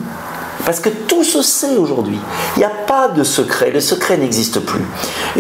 Parce 0.65 0.81
que 0.81 0.89
tout 0.89 1.25
se 1.25 1.43
sait 1.43 1.77
aujourd'hui. 1.77 2.19
Il 2.57 2.61
n'y 2.61 2.65
a 2.65 2.71
pas 2.71 3.09
de 3.09 3.25
secret. 3.25 3.71
Le 3.71 3.81
secret 3.81 4.17
n'existe 4.17 4.61
plus. 4.61 4.85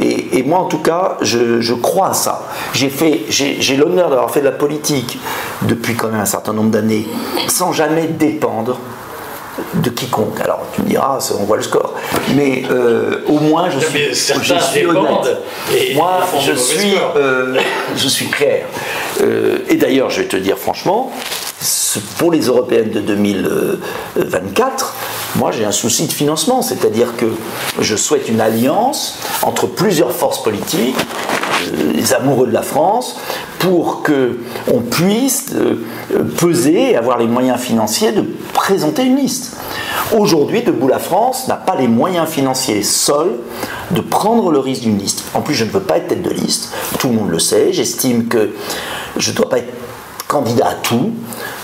Et, 0.01 0.39
et 0.39 0.43
moi, 0.43 0.59
en 0.61 0.65
tout 0.67 0.79
cas, 0.79 1.17
je, 1.21 1.61
je 1.61 1.75
crois 1.75 2.09
à 2.11 2.15
ça. 2.15 2.49
J'ai 2.73 2.89
fait, 2.89 3.23
j'ai 3.29 3.61
j'ai 3.61 3.77
l'honneur 3.77 4.11
d'avoir 4.11 4.31
fait 4.31 4.41
de 4.41 4.47
la 4.47 4.53
politique 4.53 5.19
depuis 5.63 5.95
quand 5.95 6.09
même 6.09 6.21
un 6.21 6.27
certain 6.27 6.53
nombre 6.53 6.71
d'années, 6.71 7.07
sans 7.49 7.73
jamais 7.73 8.07
dépendre 8.07 8.79
de 9.75 9.91
quiconque. 9.91 10.41
Alors, 10.41 10.61
tu 10.75 10.83
me 10.83 10.89
diras, 10.89 11.19
on 11.39 11.45
voit 11.45 11.57
le 11.57 11.63
score. 11.63 11.95
Mais 12.35 12.65
euh, 12.71 13.23
au 13.29 13.39
moins, 13.39 13.69
je 13.71 13.79
suis, 13.81 14.15
je 14.15 14.87
honnête. 14.87 15.39
et 15.77 15.95
Moi, 15.95 16.21
je 16.41 16.53
suis, 16.53 16.95
euh, 17.17 17.59
je 17.97 18.09
suis 18.09 18.29
clair. 18.29 18.65
Euh, 19.21 19.59
et 19.69 19.77
d'ailleurs, 19.77 20.11
je 20.11 20.23
vais 20.23 20.29
te 20.29 20.37
dire 20.37 20.57
franchement, 20.59 21.13
pour 22.01 22.33
les 22.33 22.47
européennes 22.47 22.91
de 22.91 23.01
2024, 23.01 24.95
moi 25.37 25.51
j'ai 25.53 25.65
un 25.65 25.73
souci 25.73 26.07
de 26.07 26.13
financement, 26.13 26.63
c'est-à-dire 26.63 27.17
que 27.17 27.27
je 27.81 27.97
souhaite 27.97 28.29
une 28.29 28.41
alliance 28.41 29.19
entre 29.43 29.67
plusieurs 29.67 30.13
forces 30.13 30.43
politiques, 30.43 30.97
euh, 30.99 31.93
les 31.95 32.15
amoureux 32.15 32.47
de 32.47 32.53
la 32.53 32.63
France, 32.63 33.17
pour 33.59 34.03
que 34.03 34.39
on 34.73 34.81
puisse 34.81 35.53
euh, 35.55 35.85
peser 36.39 36.93
et 36.93 36.97
avoir 36.97 37.19
les 37.19 37.27
moyens 37.27 37.61
financiers 37.61 38.13
de 38.13 38.25
présenter 38.53 39.05
une 39.05 39.17
liste. 39.17 39.57
Aujourd'hui, 40.17 40.63
Debout 40.63 40.89
la 40.89 40.99
France 40.99 41.49
n'a 41.49 41.57
pas 41.57 41.77
les 41.77 41.89
moyens 41.89 42.29
financiers 42.29 42.83
seuls 42.83 43.33
de 43.91 44.01
prendre 44.01 44.51
le 44.51 44.59
risque 44.59 44.83
d'une 44.83 44.99
liste. 44.99 45.25
En 45.35 45.41
plus, 45.41 45.55
je 45.55 45.65
ne 45.65 45.71
veux 45.71 45.81
pas 45.81 45.99
être 45.99 46.09
tête 46.09 46.23
de 46.23 46.31
liste, 46.31 46.73
tout 46.99 47.09
le 47.09 47.15
monde 47.15 47.31
le 47.31 47.39
sait. 47.39 47.73
J'estime 47.73 48.27
que 48.27 48.51
je 49.17 49.31
ne 49.31 49.37
dois 49.37 49.49
pas 49.49 49.59
être 49.59 49.73
candidat 50.33 50.69
à 50.69 50.75
tout. 50.75 51.13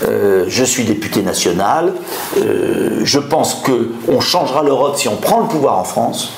Euh, 0.07 0.45
je 0.47 0.63
suis 0.63 0.83
député 0.83 1.23
national. 1.23 1.93
Euh, 2.37 3.01
je 3.03 3.19
pense 3.19 3.63
qu'on 3.65 4.21
changera 4.21 4.61
l'Europe 4.61 4.95
si 4.95 5.07
on 5.07 5.15
prend 5.15 5.39
le 5.39 5.47
pouvoir 5.47 5.79
en 5.79 5.83
France. 5.83 6.33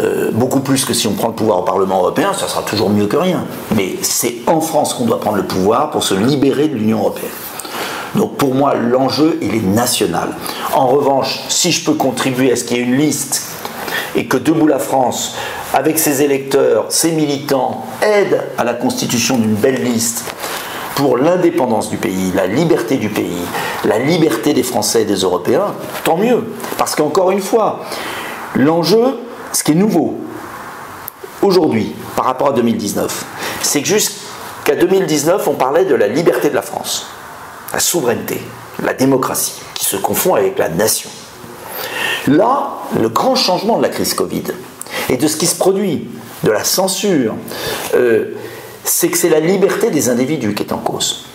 Euh, 0.00 0.30
beaucoup 0.32 0.60
plus 0.60 0.84
que 0.84 0.94
si 0.94 1.06
on 1.06 1.12
prend 1.12 1.28
le 1.28 1.34
pouvoir 1.34 1.58
au 1.60 1.62
Parlement 1.62 1.98
européen, 1.98 2.32
ça 2.32 2.48
sera 2.48 2.62
toujours 2.62 2.88
mieux 2.88 3.06
que 3.06 3.18
rien. 3.18 3.44
Mais 3.76 3.96
c'est 4.00 4.36
en 4.46 4.60
France 4.60 4.94
qu'on 4.94 5.04
doit 5.04 5.20
prendre 5.20 5.36
le 5.36 5.44
pouvoir 5.44 5.90
pour 5.90 6.02
se 6.02 6.14
libérer 6.14 6.68
de 6.68 6.74
l'Union 6.74 6.98
européenne. 7.00 7.28
Donc 8.14 8.36
pour 8.36 8.54
moi, 8.54 8.74
l'enjeu, 8.74 9.38
il 9.42 9.54
est 9.54 9.66
national. 9.66 10.30
En 10.74 10.86
revanche, 10.86 11.40
si 11.50 11.70
je 11.70 11.84
peux 11.84 11.92
contribuer 11.92 12.50
à 12.50 12.56
ce 12.56 12.64
qu'il 12.64 12.78
y 12.78 12.80
ait 12.80 12.84
une 12.84 12.96
liste 12.96 13.42
et 14.14 14.26
que 14.26 14.38
Debout 14.38 14.66
la 14.66 14.78
France, 14.78 15.34
avec 15.74 15.98
ses 15.98 16.22
électeurs, 16.22 16.86
ses 16.88 17.12
militants, 17.12 17.84
aide 18.00 18.42
à 18.56 18.64
la 18.64 18.72
constitution 18.72 19.36
d'une 19.36 19.54
belle 19.54 19.84
liste 19.84 20.24
pour 20.96 21.18
l'indépendance 21.18 21.90
du 21.90 21.98
pays, 21.98 22.32
la 22.34 22.46
liberté 22.46 22.96
du 22.96 23.10
pays, 23.10 23.44
la 23.84 23.98
liberté 23.98 24.54
des 24.54 24.62
Français 24.62 25.02
et 25.02 25.04
des 25.04 25.20
Européens, 25.20 25.74
tant 26.04 26.16
mieux. 26.16 26.42
Parce 26.78 26.94
qu'encore 26.94 27.30
une 27.30 27.42
fois, 27.42 27.80
l'enjeu, 28.54 29.18
ce 29.52 29.62
qui 29.62 29.72
est 29.72 29.76
nouveau 29.76 30.18
aujourd'hui 31.42 31.94
par 32.16 32.24
rapport 32.24 32.48
à 32.48 32.52
2019, 32.52 33.24
c'est 33.62 33.82
que 33.82 33.88
jusqu'à 33.88 34.74
2019, 34.74 35.46
on 35.46 35.54
parlait 35.54 35.84
de 35.84 35.94
la 35.94 36.08
liberté 36.08 36.48
de 36.48 36.54
la 36.54 36.62
France, 36.62 37.06
la 37.74 37.78
souveraineté, 37.78 38.40
la 38.82 38.94
démocratie, 38.94 39.60
qui 39.74 39.84
se 39.84 39.96
confond 39.96 40.34
avec 40.34 40.58
la 40.58 40.70
nation. 40.70 41.10
Là, 42.26 42.70
le 42.98 43.10
grand 43.10 43.34
changement 43.34 43.76
de 43.76 43.82
la 43.82 43.90
crise 43.90 44.14
Covid 44.14 44.44
et 45.10 45.18
de 45.18 45.28
ce 45.28 45.36
qui 45.36 45.46
se 45.46 45.56
produit, 45.56 46.08
de 46.42 46.50
la 46.50 46.64
censure, 46.64 47.34
euh, 47.94 48.34
c'est 48.86 49.08
que 49.08 49.18
c'est 49.18 49.28
la 49.28 49.40
liberté 49.40 49.90
des 49.90 50.08
individus 50.08 50.54
qui 50.54 50.62
est 50.62 50.72
en 50.72 50.78
cause. 50.78 51.26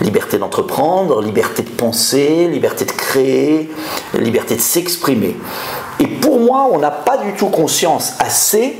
Liberté 0.00 0.38
d'entreprendre, 0.38 1.20
liberté 1.20 1.62
de 1.62 1.68
penser, 1.68 2.48
liberté 2.48 2.84
de 2.84 2.92
créer, 2.92 3.70
liberté 4.18 4.56
de 4.56 4.60
s'exprimer. 4.60 5.36
Et 5.98 6.06
pour 6.06 6.40
moi, 6.40 6.68
on 6.72 6.78
n'a 6.78 6.90
pas 6.90 7.18
du 7.18 7.32
tout 7.34 7.48
conscience 7.48 8.14
assez 8.18 8.76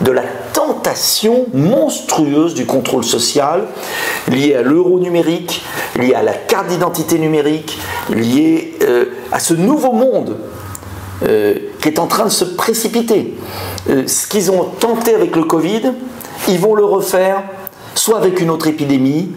de 0.00 0.10
la 0.10 0.22
tentation 0.52 1.46
monstrueuse 1.54 2.54
du 2.54 2.66
contrôle 2.66 3.04
social 3.04 3.66
lié 4.28 4.54
à 4.54 4.62
l'euro 4.62 4.98
numérique, 4.98 5.64
lié 5.96 6.14
à 6.14 6.22
la 6.22 6.34
carte 6.34 6.68
d'identité 6.68 7.18
numérique, 7.18 7.78
lié 8.10 8.74
euh, 8.82 9.06
à 9.32 9.38
ce 9.38 9.54
nouveau 9.54 9.92
monde 9.92 10.36
euh, 11.22 11.54
qui 11.80 11.88
est 11.88 11.98
en 11.98 12.06
train 12.06 12.24
de 12.24 12.30
se 12.30 12.44
précipiter. 12.44 13.34
Euh, 13.88 14.06
ce 14.06 14.26
qu'ils 14.26 14.50
ont 14.50 14.64
tenté 14.64 15.14
avec 15.14 15.34
le 15.34 15.44
Covid, 15.44 15.92
ils 16.48 16.58
vont 16.58 16.74
le 16.74 16.84
refaire 16.84 17.42
soit 17.96 18.18
avec 18.18 18.40
une 18.40 18.50
autre 18.50 18.66
épidémie, 18.66 19.30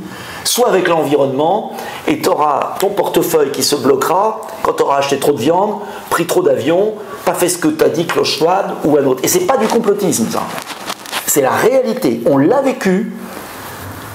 soit 0.43 0.69
avec 0.69 0.87
l'environnement, 0.87 1.71
et 2.07 2.19
tu 2.19 2.29
auras 2.29 2.75
ton 2.79 2.89
portefeuille 2.89 3.51
qui 3.51 3.63
se 3.63 3.75
bloquera 3.75 4.41
quand 4.63 4.73
tu 4.73 4.83
auras 4.83 4.97
acheté 4.97 5.17
trop 5.17 5.31
de 5.31 5.39
viande, 5.39 5.75
pris 6.09 6.25
trop 6.27 6.43
d'avions, 6.43 6.93
pas 7.25 7.33
fait 7.33 7.49
ce 7.49 7.57
que 7.57 7.69
tu 7.69 7.83
as 7.83 7.89
dit 7.89 8.05
Klaus 8.05 8.41
ou 8.83 8.97
un 8.97 9.05
autre. 9.05 9.21
Et 9.23 9.27
c'est 9.27 9.45
pas 9.45 9.57
du 9.57 9.67
complotisme, 9.67 10.27
ça. 10.29 10.43
C'est 11.25 11.41
la 11.41 11.51
réalité. 11.51 12.21
On 12.25 12.37
l'a 12.37 12.61
vécu. 12.61 13.13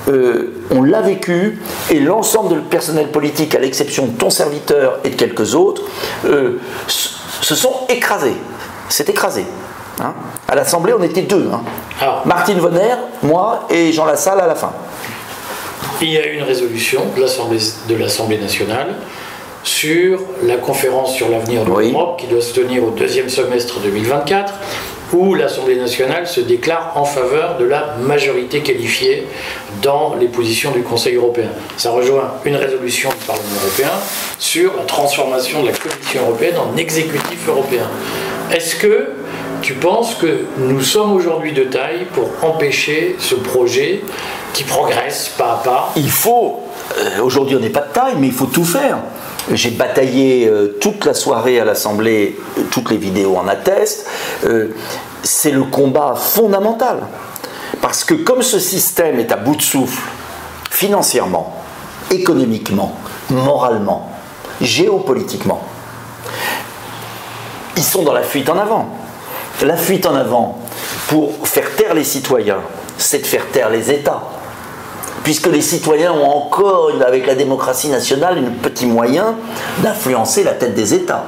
Euh, 0.08 0.52
on 0.70 0.82
l'a 0.82 1.00
vécu 1.00 1.58
et 1.90 1.98
l'ensemble 1.98 2.56
du 2.56 2.60
personnel 2.60 3.10
politique, 3.10 3.54
à 3.54 3.58
l'exception 3.58 4.04
de 4.06 4.12
ton 4.12 4.28
serviteur 4.28 4.98
et 5.02 5.08
de 5.08 5.14
quelques 5.14 5.54
autres, 5.54 5.82
se 6.86 7.54
sont 7.54 7.72
écrasés. 7.88 8.36
C'est 8.90 9.08
écrasé. 9.08 9.46
Hein. 10.00 10.12
à 10.48 10.54
l'Assemblée, 10.54 10.92
on 10.98 11.02
était 11.02 11.22
deux. 11.22 11.48
Hein. 11.52 11.60
Ah. 12.00 12.22
Martine 12.24 12.58
Vonner, 12.58 12.94
moi 13.22 13.66
et 13.70 13.92
Jean 13.92 14.04
Lassalle 14.04 14.40
à 14.40 14.46
la 14.46 14.54
fin. 14.54 14.72
Il 16.00 16.10
y 16.10 16.18
a 16.18 16.26
une 16.26 16.42
résolution 16.42 17.02
de 17.16 17.96
l'Assemblée 17.96 18.38
nationale 18.38 18.94
sur 19.62 20.20
la 20.42 20.56
conférence 20.56 21.14
sur 21.14 21.28
l'avenir 21.28 21.64
de 21.64 21.70
l'Europe 21.70 22.20
qui 22.20 22.26
doit 22.26 22.42
se 22.42 22.52
tenir 22.52 22.84
au 22.84 22.90
deuxième 22.90 23.28
semestre 23.28 23.80
2024 23.80 24.52
où 25.12 25.34
l'Assemblée 25.34 25.76
nationale 25.76 26.26
se 26.26 26.40
déclare 26.40 26.92
en 26.96 27.04
faveur 27.04 27.56
de 27.58 27.64
la 27.64 27.94
majorité 28.00 28.60
qualifiée 28.60 29.26
dans 29.80 30.16
les 30.18 30.26
positions 30.26 30.72
du 30.72 30.82
Conseil 30.82 31.14
européen. 31.14 31.48
Ça 31.76 31.90
rejoint 31.90 32.34
une 32.44 32.56
résolution 32.56 33.10
du 33.10 33.24
Parlement 33.26 33.46
européen 33.62 33.90
sur 34.38 34.76
la 34.76 34.84
transformation 34.84 35.62
de 35.62 35.68
la 35.68 35.72
Commission 35.72 36.22
européenne 36.22 36.56
en 36.58 36.76
exécutif 36.76 37.48
européen. 37.48 37.88
Est-ce 38.52 38.76
que 38.76 39.10
tu 39.64 39.72
penses 39.72 40.14
que 40.16 40.44
nous 40.58 40.82
sommes 40.82 41.12
aujourd'hui 41.12 41.52
de 41.52 41.64
taille 41.64 42.06
pour 42.12 42.28
empêcher 42.42 43.16
ce 43.18 43.34
projet 43.34 44.04
qui 44.52 44.62
progresse 44.62 45.30
pas 45.38 45.52
à 45.52 45.56
pas? 45.64 45.92
Il 45.96 46.10
faut, 46.10 46.60
euh, 46.98 47.22
aujourd'hui 47.22 47.56
on 47.56 47.60
n'est 47.60 47.70
pas 47.70 47.80
de 47.80 47.92
taille, 47.94 48.14
mais 48.18 48.26
il 48.26 48.32
faut 48.34 48.44
tout 48.44 48.66
faire. 48.66 48.98
J'ai 49.50 49.70
bataillé 49.70 50.46
euh, 50.46 50.76
toute 50.82 51.06
la 51.06 51.14
soirée 51.14 51.58
à 51.60 51.64
l'Assemblée, 51.64 52.38
toutes 52.70 52.90
les 52.90 52.98
vidéos 52.98 53.38
en 53.38 53.48
attestent. 53.48 54.06
Euh, 54.44 54.74
c'est 55.22 55.50
le 55.50 55.62
combat 55.62 56.14
fondamental. 56.14 56.98
Parce 57.80 58.04
que 58.04 58.12
comme 58.12 58.42
ce 58.42 58.58
système 58.58 59.18
est 59.18 59.32
à 59.32 59.36
bout 59.36 59.56
de 59.56 59.62
souffle, 59.62 60.02
financièrement, 60.70 61.56
économiquement, 62.10 62.94
moralement, 63.30 64.12
géopolitiquement, 64.60 65.62
ils 67.78 67.82
sont 67.82 68.02
dans 68.02 68.12
la 68.12 68.22
fuite 68.22 68.50
en 68.50 68.58
avant. 68.58 69.03
La 69.62 69.76
fuite 69.76 70.04
en 70.06 70.14
avant, 70.14 70.58
pour 71.08 71.46
faire 71.46 71.74
taire 71.76 71.94
les 71.94 72.04
citoyens, 72.04 72.58
c'est 72.98 73.20
de 73.20 73.26
faire 73.26 73.46
taire 73.52 73.70
les 73.70 73.90
États. 73.90 74.22
Puisque 75.22 75.46
les 75.46 75.62
citoyens 75.62 76.12
ont 76.12 76.28
encore, 76.28 76.90
avec 77.06 77.26
la 77.26 77.34
démocratie 77.34 77.88
nationale, 77.88 78.38
un 78.38 78.62
petit 78.62 78.86
moyen 78.86 79.36
d'influencer 79.78 80.42
la 80.42 80.52
tête 80.52 80.74
des 80.74 80.92
États. 80.92 81.24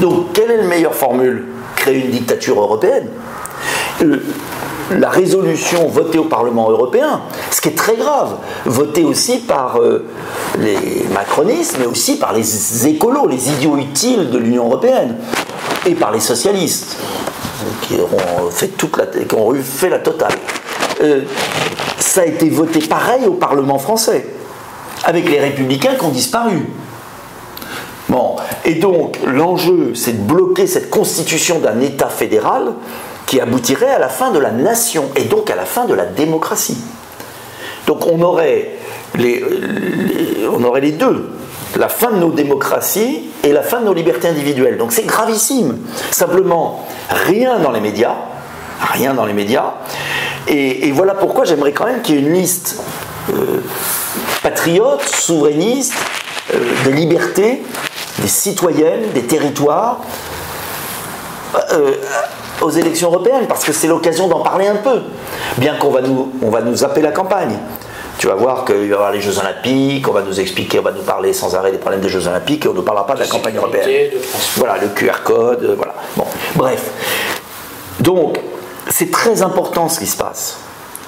Donc, 0.00 0.32
quelle 0.34 0.50
est 0.50 0.56
la 0.58 0.64
meilleure 0.64 0.94
formule? 0.94 1.46
Créer 1.76 2.04
une 2.04 2.10
dictature 2.10 2.60
européenne. 2.60 3.08
La 4.90 5.08
résolution 5.08 5.86
votée 5.88 6.18
au 6.18 6.24
Parlement 6.24 6.70
européen, 6.70 7.20
ce 7.50 7.60
qui 7.60 7.68
est 7.68 7.76
très 7.76 7.96
grave, 7.96 8.36
votée 8.64 9.04
aussi 9.04 9.38
par 9.38 9.78
euh, 9.80 10.06
les 10.58 11.06
macronistes, 11.12 11.76
mais 11.78 11.86
aussi 11.86 12.18
par 12.18 12.32
les 12.32 12.86
écolos, 12.86 13.26
les 13.26 13.50
idiots 13.50 13.76
utiles 13.76 14.30
de 14.30 14.38
l'Union 14.38 14.66
européenne, 14.66 15.16
et 15.86 15.94
par 15.94 16.10
les 16.10 16.20
socialistes, 16.20 16.96
qui, 17.82 17.96
ont 19.36 19.54
fait 19.62 19.88
la 19.88 19.98
totale. 19.98 20.32
Euh, 21.02 21.22
ça 21.98 22.22
a 22.22 22.24
été 22.24 22.48
voté 22.48 22.80
pareil 22.80 23.26
au 23.26 23.34
Parlement 23.34 23.78
français, 23.78 24.26
avec 25.04 25.28
les 25.28 25.40
républicains 25.40 25.94
qui 25.94 26.04
ont 26.04 26.10
disparu. 26.10 26.66
Bon, 28.08 28.36
et 28.64 28.74
donc 28.74 29.18
l'enjeu, 29.26 29.92
c'est 29.94 30.12
de 30.12 30.22
bloquer 30.22 30.66
cette 30.66 30.90
constitution 30.90 31.58
d'un 31.58 31.80
État 31.80 32.08
fédéral 32.08 32.72
qui 33.26 33.40
aboutirait 33.40 33.90
à 33.90 33.98
la 33.98 34.08
fin 34.08 34.30
de 34.30 34.38
la 34.38 34.50
nation 34.50 35.10
et 35.14 35.24
donc 35.24 35.50
à 35.50 35.56
la 35.56 35.66
fin 35.66 35.84
de 35.84 35.92
la 35.92 36.06
démocratie. 36.06 36.78
Donc 37.86 38.06
on 38.06 38.20
aurait 38.22 38.70
les, 39.14 39.44
on 40.50 40.62
aurait 40.64 40.80
les 40.80 40.92
deux, 40.92 41.30
la 41.76 41.88
fin 41.88 42.10
de 42.10 42.16
nos 42.16 42.30
démocraties 42.30 43.30
et 43.44 43.52
la 43.52 43.62
fin 43.62 43.80
de 43.80 43.86
nos 43.86 43.94
libertés 43.94 44.28
individuelles. 44.28 44.78
Donc 44.78 44.92
c'est 44.92 45.04
gravissime. 45.04 45.78
Simplement, 46.10 46.86
rien 47.10 47.58
dans 47.58 47.70
les 47.70 47.80
médias, 47.80 48.14
rien 48.80 49.14
dans 49.14 49.26
les 49.26 49.32
médias, 49.32 49.74
et, 50.50 50.92
voilà 50.92 51.14
pourquoi 51.14 51.44
j'aimerais 51.44 51.72
quand 51.72 51.84
même 51.84 52.00
qu'il 52.00 52.14
y 52.14 52.18
ait 52.18 52.22
une 52.22 52.32
liste 52.32 52.80
euh, 53.30 53.60
patriote, 54.42 55.02
souverainiste, 55.02 55.94
euh, 56.54 56.58
de 56.86 56.90
liberté, 56.90 57.62
des 58.20 58.28
citoyennes, 58.28 59.12
des 59.12 59.24
territoires, 59.24 60.00
euh, 61.72 61.92
aux 62.62 62.70
élections 62.70 63.10
européennes, 63.10 63.46
parce 63.46 63.64
que 63.64 63.72
c'est 63.72 63.86
l'occasion 63.88 64.26
d'en 64.26 64.40
parler 64.40 64.66
un 64.66 64.76
peu, 64.76 65.02
bien 65.58 65.74
qu'on 65.74 65.90
va 65.90 66.00
nous, 66.00 66.32
va 66.42 66.62
nous 66.62 66.82
appeler 66.82 67.02
la 67.02 67.12
campagne. 67.12 67.56
Tu 68.18 68.26
vas 68.26 68.34
voir 68.34 68.64
qu'il 68.64 68.74
va 68.74 68.84
y 68.84 68.92
avoir 68.92 69.12
les 69.12 69.20
Jeux 69.20 69.38
Olympiques, 69.38 70.08
on 70.08 70.12
va 70.12 70.22
nous 70.22 70.40
expliquer, 70.40 70.80
on 70.80 70.82
va 70.82 70.90
nous 70.90 71.02
parler 71.02 71.32
sans 71.32 71.54
arrêt 71.54 71.70
des 71.70 71.78
problèmes 71.78 72.00
des 72.00 72.08
Jeux 72.08 72.26
Olympiques, 72.26 72.64
et 72.66 72.68
on 72.68 72.74
ne 72.74 72.80
parlera 72.80 73.06
pas 73.06 73.14
de 73.14 73.20
la 73.20 73.28
campagne 73.28 73.56
européenne. 73.56 74.10
Voilà, 74.56 74.76
le 74.78 74.88
QR 74.88 75.22
code, 75.22 75.74
voilà. 75.76 75.94
Bon, 76.16 76.24
bref. 76.56 76.82
Donc, 78.00 78.40
c'est 78.88 79.12
très 79.12 79.42
important 79.42 79.88
ce 79.88 80.00
qui 80.00 80.06
se 80.06 80.16
passe. 80.16 80.56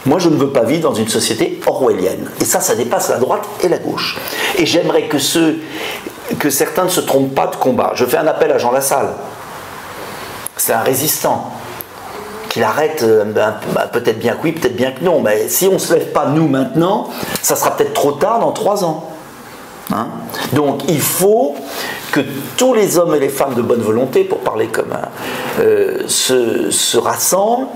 Moi, 0.07 0.19
je 0.19 0.29
ne 0.29 0.37
veux 0.37 0.51
pas 0.51 0.63
vivre 0.63 0.83
dans 0.83 0.95
une 0.95 1.09
société 1.09 1.61
orwellienne. 1.67 2.31
Et 2.41 2.45
ça, 2.45 2.61
ça 2.61 2.75
dépasse 2.75 3.11
la 3.11 3.19
droite 3.19 3.47
et 3.63 3.69
la 3.69 3.79
gauche. 3.79 4.17
Et 4.57 4.65
j'aimerais 4.65 5.09
que, 5.09 5.19
ceux, 5.19 5.59
que 6.39 6.49
certains 6.49 6.85
ne 6.85 6.89
se 6.89 7.01
trompent 7.01 7.35
pas 7.35 7.49
de 7.49 7.57
combat. 7.57 7.93
Je 7.97 8.05
fais 8.07 8.17
un 8.17 8.27
appel 8.27 8.53
à 8.53 8.59
Jean 8.59 8.71
Lassalle. 8.71 9.11
C'est 10.57 10.73
un 10.73 10.81
résistant. 10.81 11.53
Qu'il 12.51 12.63
arrête, 12.63 13.03
euh, 13.03 13.25
ben, 13.25 13.55
ben, 13.75 13.87
peut-être 13.91 14.19
bien 14.19 14.35
que 14.35 14.43
oui, 14.45 14.53
peut-être 14.53 14.77
bien 14.77 14.93
que 14.93 15.03
non. 15.03 15.21
Mais 15.21 15.49
si 15.49 15.67
on 15.67 15.75
ne 15.75 15.79
se 15.79 15.95
lève 15.95 16.13
pas, 16.13 16.27
nous, 16.27 16.49
maintenant, 16.49 17.09
ça 17.41 17.57
sera 17.57 17.75
peut-être 17.77 17.95
trop 17.95 18.13
tard 18.13 18.41
dans 18.41 18.53
trois 18.53 18.85
ans. 18.85 19.11
Hein 19.93 20.09
Donc 20.53 20.83
il 20.89 21.01
faut 21.01 21.57
que 22.13 22.21
tous 22.57 22.75
les 22.75 22.99
hommes 22.99 23.15
et 23.15 23.19
les 23.19 23.29
femmes 23.29 23.55
de 23.55 23.63
bonne 23.63 23.81
volonté, 23.81 24.25
pour 24.25 24.39
parler 24.39 24.67
comme 24.67 24.93
un, 24.93 25.63
euh, 25.63 26.03
se, 26.07 26.97
rassemblent. 26.99 27.67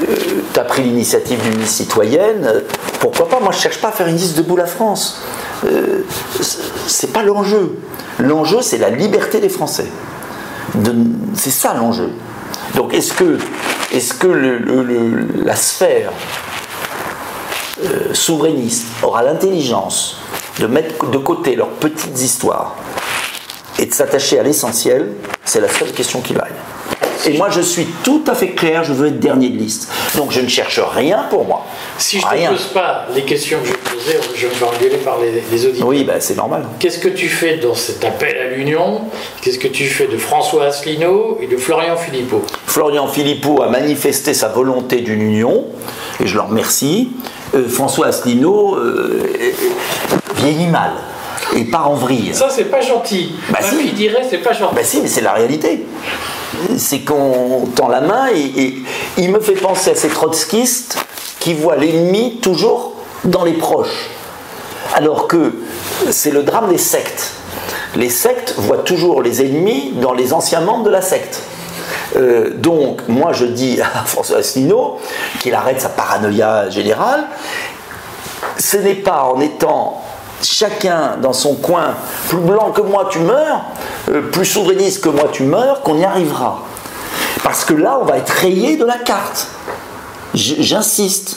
Euh, 0.00 0.14
tu 0.52 0.60
as 0.60 0.64
pris 0.64 0.82
l'initiative 0.82 1.40
d'une 1.42 1.60
liste 1.60 1.74
citoyenne, 1.74 2.62
pourquoi 3.00 3.28
pas 3.28 3.40
Moi 3.40 3.50
je 3.52 3.58
cherche 3.58 3.80
pas 3.80 3.88
à 3.88 3.92
faire 3.92 4.06
une 4.06 4.16
liste 4.16 4.36
debout 4.36 4.56
la 4.56 4.66
France. 4.66 5.20
Euh, 5.66 6.02
c'est 6.86 7.12
pas 7.12 7.22
l'enjeu. 7.22 7.78
L'enjeu 8.18 8.62
c'est 8.62 8.78
la 8.78 8.90
liberté 8.90 9.40
des 9.40 9.48
Français. 9.48 9.86
C'est 11.34 11.50
ça 11.50 11.74
l'enjeu. 11.74 12.10
Donc 12.76 12.94
est-ce 12.94 13.12
que, 13.12 13.38
est 13.92 14.00
-ce 14.00 14.14
que 14.14 14.28
la 15.44 15.56
sphère 15.56 16.12
souverainiste 18.12 18.86
aura 19.02 19.22
l'intelligence 19.22 20.18
de 20.58 20.66
mettre 20.66 21.06
de 21.10 21.18
côté 21.18 21.54
leurs 21.56 21.68
petites 21.68 22.20
histoires 22.20 22.74
et 23.78 23.86
de 23.86 23.94
s'attacher 23.94 24.38
à 24.40 24.42
l'essentiel, 24.42 25.12
c'est 25.44 25.60
la 25.60 25.68
seule 25.68 25.92
question 25.92 26.20
qui 26.20 26.34
vaille. 26.34 26.52
Et 27.26 27.36
moi, 27.36 27.48
je 27.50 27.60
suis 27.60 27.86
tout 28.02 28.24
à 28.26 28.34
fait 28.34 28.50
clair, 28.50 28.84
je 28.84 28.92
veux 28.92 29.08
être 29.08 29.20
dernier 29.20 29.50
de 29.50 29.56
liste. 29.56 29.90
Donc, 30.16 30.30
je 30.30 30.40
ne 30.40 30.48
cherche 30.48 30.80
rien 30.80 31.26
pour 31.30 31.44
moi. 31.44 31.66
Si 31.98 32.20
je 32.20 32.26
ne 32.26 32.46
te 32.46 32.50
pose 32.50 32.66
pas 32.72 33.06
les 33.14 33.22
questions 33.22 33.58
que 33.60 33.68
je 33.68 33.72
je 34.34 34.46
me 34.46 34.52
fais 34.52 34.64
engueuler 34.64 34.96
par 34.98 35.18
les, 35.20 35.66
auditeurs. 35.66 35.88
Oui, 35.88 36.04
ben, 36.04 36.16
c'est 36.20 36.36
normal. 36.36 36.64
Qu'est-ce 36.78 36.98
que 36.98 37.08
tu 37.08 37.28
fais 37.28 37.56
dans 37.56 37.74
cet 37.74 38.04
appel 38.04 38.36
à 38.38 38.54
l'union? 38.54 39.02
Qu'est-ce 39.42 39.58
que 39.58 39.68
tu 39.68 39.84
fais 39.84 40.06
de 40.06 40.16
François 40.16 40.66
Asselineau 40.66 41.38
et 41.40 41.46
de 41.46 41.56
Florian 41.56 41.96
Philippot? 41.96 42.42
Florian 42.66 43.06
Philippot 43.06 43.62
a 43.62 43.68
manifesté 43.68 44.34
sa 44.34 44.48
volonté 44.48 45.00
d'une 45.00 45.22
union, 45.22 45.64
et 46.22 46.26
je 46.26 46.34
le 46.34 46.42
remercie. 46.42 47.10
Euh, 47.54 47.68
François 47.68 48.08
Asselineau 48.08 48.76
euh, 48.76 49.32
vieillit 50.36 50.66
mal 50.66 50.92
et 51.56 51.64
part 51.64 51.90
en 51.90 51.94
vrille. 51.94 52.30
Ça, 52.34 52.48
c'est 52.50 52.70
pas 52.70 52.80
gentil. 52.80 53.32
Bah 53.50 53.58
si. 53.62 53.92
dirait, 53.92 54.26
c'est 54.28 54.38
pas 54.38 54.52
gentil. 54.52 54.74
Bah 54.74 54.84
si, 54.84 55.00
mais 55.00 55.08
c'est 55.08 55.20
la 55.20 55.32
réalité. 55.32 55.86
C'est 56.76 57.00
qu'on 57.00 57.68
tend 57.74 57.88
la 57.88 58.00
main 58.00 58.28
et, 58.34 58.74
il 59.16 59.30
me 59.30 59.40
fait 59.40 59.52
penser 59.52 59.90
à 59.90 59.94
ces 59.94 60.08
trotskistes 60.08 60.98
qui 61.40 61.54
voient 61.54 61.76
l'ennemi 61.76 62.38
toujours 62.42 62.94
dans 63.24 63.44
les 63.44 63.54
proches. 63.54 64.10
Alors 64.94 65.28
que 65.28 65.52
c'est 66.10 66.30
le 66.30 66.42
drame 66.42 66.68
des 66.70 66.78
sectes. 66.78 67.32
Les 67.96 68.10
sectes 68.10 68.54
voient 68.56 68.78
toujours 68.78 69.22
les 69.22 69.42
ennemis 69.42 69.92
dans 70.00 70.12
les 70.12 70.32
anciens 70.32 70.60
membres 70.60 70.84
de 70.84 70.90
la 70.90 71.02
secte. 71.02 71.42
Euh, 72.16 72.50
donc, 72.54 73.02
moi, 73.08 73.32
je 73.32 73.46
dis 73.46 73.80
à 73.80 73.86
François 74.06 74.38
Asselineau 74.38 74.98
qu'il 75.40 75.54
arrête 75.54 75.80
sa 75.80 75.88
paranoïa 75.88 76.70
générale. 76.70 77.24
Ce 78.58 78.76
n'est 78.76 78.94
pas 78.94 79.24
en 79.24 79.40
étant 79.40 80.02
chacun 80.42 81.16
dans 81.20 81.32
son 81.32 81.54
coin, 81.54 81.94
plus 82.28 82.38
blanc 82.38 82.70
que 82.70 82.80
moi 82.80 83.08
tu 83.10 83.18
meurs, 83.18 83.62
euh, 84.08 84.22
plus 84.30 84.44
souverainiste 84.44 85.02
que 85.02 85.08
moi 85.08 85.28
tu 85.32 85.42
meurs, 85.42 85.82
qu'on 85.82 85.98
y 85.98 86.04
arrivera. 86.04 86.62
Parce 87.42 87.64
que 87.64 87.74
là, 87.74 87.98
on 88.00 88.04
va 88.04 88.18
être 88.18 88.30
rayé 88.30 88.76
de 88.76 88.84
la 88.84 88.98
carte. 88.98 89.48
J'insiste. 90.34 91.36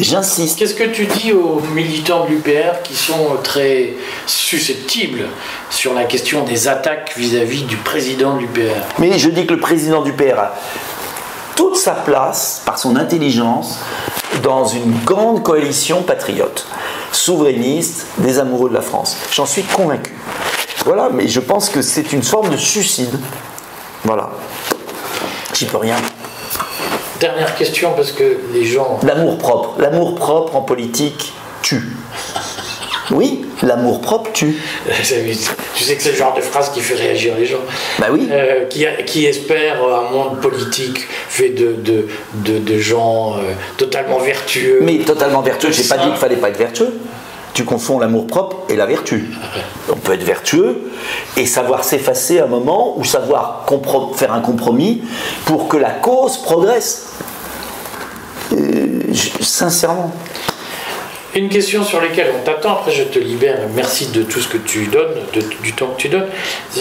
J'insiste. 0.00 0.58
Qu'est-ce 0.58 0.74
que 0.74 0.84
tu 0.84 1.06
dis 1.06 1.32
aux 1.32 1.60
militants 1.74 2.24
de 2.24 2.30
l'UPR 2.30 2.82
qui 2.84 2.94
sont 2.94 3.36
très 3.42 3.94
susceptibles 4.26 5.26
sur 5.70 5.92
la 5.92 6.04
question 6.04 6.44
des 6.44 6.68
attaques 6.68 7.14
vis-à-vis 7.16 7.62
du 7.62 7.76
président 7.76 8.34
de 8.34 8.40
l'UPR 8.40 8.80
Mais 9.00 9.18
je 9.18 9.28
dis 9.28 9.44
que 9.44 9.54
le 9.54 9.60
président 9.60 10.02
du 10.02 10.12
l'UPR 10.12 10.38
a 10.38 10.54
toute 11.56 11.76
sa 11.76 11.92
place, 11.92 12.62
par 12.64 12.78
son 12.78 12.94
intelligence, 12.94 13.80
dans 14.44 14.66
une 14.66 14.94
grande 15.04 15.42
coalition 15.42 16.02
patriote 16.02 16.66
souverainiste 17.10 18.06
des 18.18 18.38
amoureux 18.38 18.68
de 18.68 18.74
la 18.74 18.82
France. 18.82 19.16
J'en 19.32 19.46
suis 19.46 19.62
convaincu. 19.62 20.12
Voilà, 20.84 21.08
mais 21.12 21.26
je 21.26 21.40
pense 21.40 21.68
que 21.68 21.82
c'est 21.82 22.12
une 22.12 22.22
forme 22.22 22.50
de 22.50 22.56
suicide. 22.56 23.18
Voilà. 24.04 24.30
J'y 25.54 25.64
peux 25.64 25.78
rien. 25.78 25.96
Dernière 27.20 27.54
question, 27.56 27.92
parce 27.96 28.12
que 28.12 28.38
les 28.52 28.64
gens. 28.64 28.98
L'amour 29.02 29.38
propre. 29.38 29.80
L'amour 29.80 30.14
propre 30.14 30.56
en 30.56 30.62
politique 30.62 31.32
tue. 31.62 31.82
Oui, 33.10 33.46
l'amour 33.62 34.00
propre 34.00 34.30
tue. 34.32 34.56
tu 35.74 35.84
sais 35.84 35.96
que 35.96 36.02
c'est 36.02 36.10
le 36.10 36.16
genre 36.16 36.34
de 36.34 36.42
phrase 36.42 36.70
qui 36.70 36.80
fait 36.80 36.94
réagir 36.94 37.34
les 37.38 37.46
gens. 37.46 37.60
Bah 37.98 38.06
oui. 38.10 38.28
Euh, 38.30 38.66
qui, 38.66 38.86
qui 39.06 39.24
espèrent 39.26 39.82
un 39.82 40.10
monde 40.10 40.40
politique 40.40 41.06
fait 41.28 41.50
de, 41.50 41.74
de, 41.78 42.58
de, 42.58 42.78
gens 42.78 43.36
euh, 43.36 43.52
totalement 43.78 44.18
vertueux. 44.18 44.80
Mais 44.82 44.98
totalement 44.98 45.40
vertueux, 45.40 45.72
j'ai 45.72 45.84
pas 45.84 45.96
dit 45.96 46.08
qu'il 46.08 46.16
fallait 46.16 46.36
pas 46.36 46.50
être 46.50 46.58
vertueux. 46.58 46.92
Tu 47.58 47.64
confonds 47.64 47.98
l'amour 47.98 48.28
propre 48.28 48.56
et 48.68 48.76
la 48.76 48.86
vertu. 48.86 49.24
On 49.90 49.96
peut 49.96 50.12
être 50.12 50.22
vertueux 50.22 50.92
et 51.36 51.44
savoir 51.44 51.82
s'effacer 51.82 52.38
un 52.38 52.46
moment 52.46 52.96
ou 52.96 53.02
savoir 53.02 53.66
faire 54.14 54.32
un 54.32 54.38
compromis 54.38 55.02
pour 55.44 55.66
que 55.66 55.76
la 55.76 55.90
cause 55.90 56.36
progresse. 56.40 57.14
Euh, 58.52 59.00
sincèrement. 59.40 60.12
Une 61.34 61.48
question 61.48 61.82
sur 61.82 62.00
laquelle 62.00 62.32
on 62.40 62.44
t'attend, 62.44 62.74
après 62.74 62.92
je 62.92 63.02
te 63.02 63.18
libère, 63.18 63.58
merci 63.74 64.06
de 64.06 64.22
tout 64.22 64.38
ce 64.38 64.46
que 64.46 64.58
tu 64.58 64.86
donnes, 64.86 65.16
du 65.60 65.72
temps 65.72 65.88
que 65.88 66.00
tu 66.00 66.08
donnes. 66.08 66.28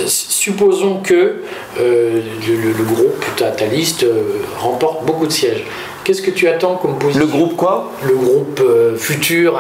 Supposons 0.05 0.97
que 0.97 1.41
euh, 1.79 2.21
le, 2.47 2.83
groupe, 2.83 3.25
ta, 3.35 3.47
euh, 3.47 4.23
remporte 4.59 5.05
beaucoup 5.05 5.25
de 5.25 5.31
sièges. 5.31 5.63
Qu'est-ce 6.07 6.21
que 6.21 6.31
tu 6.31 6.47
attends 6.47 6.77
comme 6.77 6.97
position 6.97 7.19
Le 7.19 7.27
groupe 7.27 7.57
quoi? 7.57 7.91
Le 8.01 8.15
groupe 8.15 8.61
euh, 8.61 8.95
futur 8.95 9.59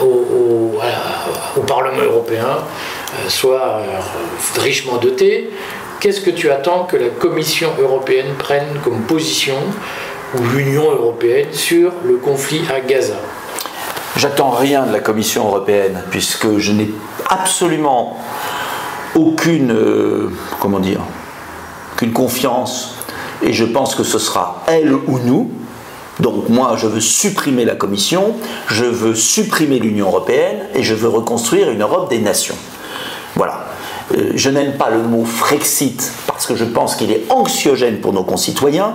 au, 0.00 0.72
Parlement 1.66 2.02
européen 2.02 2.56
soit 3.28 3.82
richement 4.56 4.96
doté. 4.96 5.50
Qu'est-ce 6.00 6.22
que 6.22 6.30
tu 6.30 6.50
attends 6.50 6.84
que 6.84 6.96
la 6.96 7.10
Commission 7.10 7.68
européenne 7.78 8.32
prenne 8.38 8.78
comme 8.82 9.02
position 9.02 9.56
ou 10.38 10.42
l'Union 10.56 10.90
européenne 10.90 11.48
sur 11.52 11.92
le 12.02 12.14
conflit 12.14 12.62
à 12.74 12.80
Gaza? 12.80 13.16
J'attends 14.16 14.52
rien 14.52 14.86
de 14.86 14.92
la 14.94 15.00
Commission 15.00 15.48
européenne, 15.48 16.02
puisque 16.08 16.56
je 16.56 16.72
n'ai 16.72 16.88
absolument 17.28 18.16
aucune, 19.14 19.72
euh, 19.72 20.30
comment 20.60 20.80
dire, 20.80 21.00
aucune 21.92 22.14
confiance, 22.14 22.91
et 23.42 23.52
je 23.52 23.64
pense 23.64 23.94
que 23.94 24.04
ce 24.04 24.18
sera 24.18 24.62
elle 24.66 24.92
ou 24.92 25.18
nous. 25.18 25.50
Donc 26.20 26.48
moi, 26.48 26.74
je 26.76 26.86
veux 26.86 27.00
supprimer 27.00 27.64
la 27.64 27.74
Commission, 27.74 28.34
je 28.68 28.84
veux 28.84 29.14
supprimer 29.14 29.78
l'Union 29.78 30.08
européenne, 30.08 30.66
et 30.74 30.82
je 30.82 30.94
veux 30.94 31.08
reconstruire 31.08 31.70
une 31.70 31.82
Europe 31.82 32.10
des 32.10 32.18
nations. 32.18 32.56
Voilà. 33.34 33.66
Euh, 34.14 34.32
je 34.34 34.50
n'aime 34.50 34.74
pas 34.74 34.90
le 34.90 35.02
mot 35.02 35.24
Frexit 35.24 36.12
parce 36.26 36.46
que 36.46 36.54
je 36.56 36.64
pense 36.64 36.96
qu'il 36.96 37.10
est 37.10 37.30
anxiogène 37.30 38.00
pour 38.00 38.12
nos 38.12 38.24
concitoyens, 38.24 38.94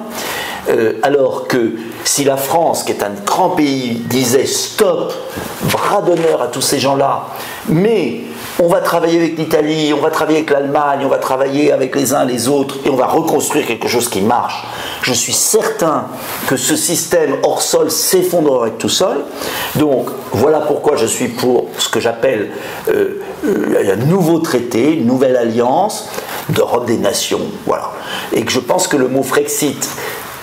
euh, 0.69 0.93
alors 1.01 1.47
que 1.47 1.73
si 2.03 2.23
la 2.23 2.37
France, 2.37 2.83
qui 2.83 2.91
est 2.91 3.03
un 3.03 3.13
grand 3.25 3.51
pays, 3.51 4.01
disait 4.09 4.45
stop, 4.45 5.13
bras 5.71 6.01
d'honneur 6.01 6.41
à 6.41 6.47
tous 6.47 6.61
ces 6.61 6.79
gens-là, 6.79 7.27
mais 7.69 8.21
on 8.59 8.67
va 8.67 8.79
travailler 8.79 9.19
avec 9.19 9.37
l'Italie, 9.37 9.93
on 9.93 10.01
va 10.01 10.09
travailler 10.09 10.39
avec 10.39 10.49
l'Allemagne, 10.49 11.01
on 11.03 11.09
va 11.09 11.17
travailler 11.17 11.71
avec 11.71 11.95
les 11.95 12.13
uns 12.13 12.25
les 12.25 12.47
autres 12.47 12.77
et 12.85 12.89
on 12.89 12.95
va 12.95 13.05
reconstruire 13.05 13.65
quelque 13.67 13.87
chose 13.87 14.09
qui 14.09 14.21
marche. 14.21 14.63
Je 15.03 15.13
suis 15.13 15.33
certain 15.33 16.05
que 16.47 16.57
ce 16.57 16.75
système 16.75 17.35
hors 17.43 17.61
sol 17.61 17.91
s'effondrerait 17.91 18.73
tout 18.79 18.89
seul. 18.89 19.17
Donc 19.75 20.09
voilà 20.31 20.59
pourquoi 20.59 20.95
je 20.95 21.05
suis 21.05 21.27
pour 21.27 21.67
ce 21.77 21.89
que 21.89 21.99
j'appelle 21.99 22.49
euh, 22.89 23.21
euh, 23.45 23.93
un 23.93 24.05
nouveau 24.05 24.39
traité, 24.39 24.93
une 24.93 25.05
nouvelle 25.05 25.37
alliance 25.37 26.09
d'Europe 26.49 26.87
des 26.87 26.97
nations. 26.97 27.41
Voilà. 27.65 27.91
Et 28.33 28.43
que 28.43 28.51
je 28.51 28.59
pense 28.59 28.87
que 28.87 28.97
le 28.97 29.07
mot 29.07 29.21
Frexit, 29.21 29.87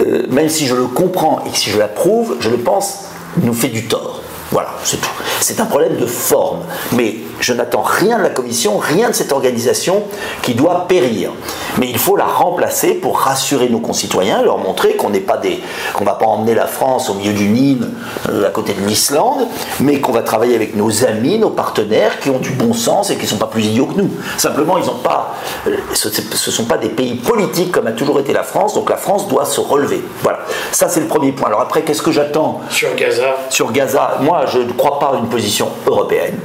euh, 0.00 0.26
même 0.28 0.48
si 0.48 0.66
je 0.66 0.74
le 0.74 0.86
comprends 0.86 1.42
et 1.46 1.56
si 1.56 1.70
je 1.70 1.78
l'approuve, 1.78 2.36
je 2.40 2.50
le 2.50 2.58
pense, 2.58 3.06
nous 3.42 3.54
fait 3.54 3.68
du 3.68 3.86
tort. 3.88 4.13
Voilà, 4.54 4.68
c'est 4.84 5.00
tout. 5.00 5.10
C'est 5.40 5.58
un 5.58 5.64
problème 5.64 5.96
de 5.96 6.06
forme. 6.06 6.60
Mais 6.92 7.16
je 7.40 7.52
n'attends 7.52 7.82
rien 7.82 8.18
de 8.18 8.22
la 8.22 8.30
Commission, 8.30 8.78
rien 8.78 9.10
de 9.10 9.14
cette 9.14 9.32
organisation 9.32 10.04
qui 10.42 10.54
doit 10.54 10.86
périr. 10.86 11.32
Mais 11.78 11.90
il 11.90 11.98
faut 11.98 12.14
la 12.14 12.24
remplacer 12.24 12.94
pour 12.94 13.18
rassurer 13.18 13.68
nos 13.68 13.80
concitoyens, 13.80 14.42
leur 14.42 14.58
montrer 14.58 14.94
qu'on 14.94 15.10
n'est 15.10 15.18
pas 15.18 15.38
des, 15.38 15.60
qu'on 15.92 16.04
va 16.04 16.12
pas 16.14 16.26
emmener 16.26 16.54
la 16.54 16.68
France 16.68 17.10
au 17.10 17.14
milieu 17.14 17.32
du 17.32 17.48
Nil, 17.48 17.90
euh, 18.28 18.46
à 18.46 18.50
côté 18.50 18.74
de 18.74 18.86
l'Islande, 18.86 19.48
mais 19.80 19.98
qu'on 19.98 20.12
va 20.12 20.22
travailler 20.22 20.54
avec 20.54 20.76
nos 20.76 21.04
amis, 21.04 21.36
nos 21.40 21.50
partenaires 21.50 22.20
qui 22.20 22.30
ont 22.30 22.38
du 22.38 22.50
bon 22.50 22.74
sens 22.74 23.10
et 23.10 23.16
qui 23.16 23.24
ne 23.24 23.30
sont 23.30 23.38
pas 23.38 23.48
plus 23.48 23.64
idiots 23.64 23.86
que 23.86 24.00
nous. 24.00 24.10
Simplement, 24.38 24.78
ils 24.78 24.88
ont 24.88 25.00
pas, 25.02 25.34
euh, 25.66 25.76
ce 25.94 26.08
ne 26.10 26.52
sont 26.52 26.66
pas 26.66 26.78
des 26.78 26.90
pays 26.90 27.16
politiques 27.16 27.72
comme 27.72 27.88
a 27.88 27.92
toujours 27.92 28.20
été 28.20 28.32
la 28.32 28.44
France, 28.44 28.74
donc 28.74 28.88
la 28.88 28.98
France 28.98 29.26
doit 29.26 29.46
se 29.46 29.58
relever. 29.58 30.00
Voilà, 30.22 30.38
ça 30.70 30.88
c'est 30.88 31.00
le 31.00 31.08
premier 31.08 31.32
point. 31.32 31.48
Alors 31.48 31.60
après, 31.60 31.82
qu'est-ce 31.82 32.02
que 32.02 32.12
j'attends? 32.12 32.60
Sur 32.70 32.94
Gaza. 32.94 33.34
Sur 33.50 33.72
Gaza, 33.72 34.18
moi 34.20 34.43
je 34.46 34.58
ne 34.58 34.72
crois 34.72 34.98
pas 34.98 35.12
à 35.14 35.18
une 35.18 35.28
position 35.28 35.68
européenne. 35.86 36.38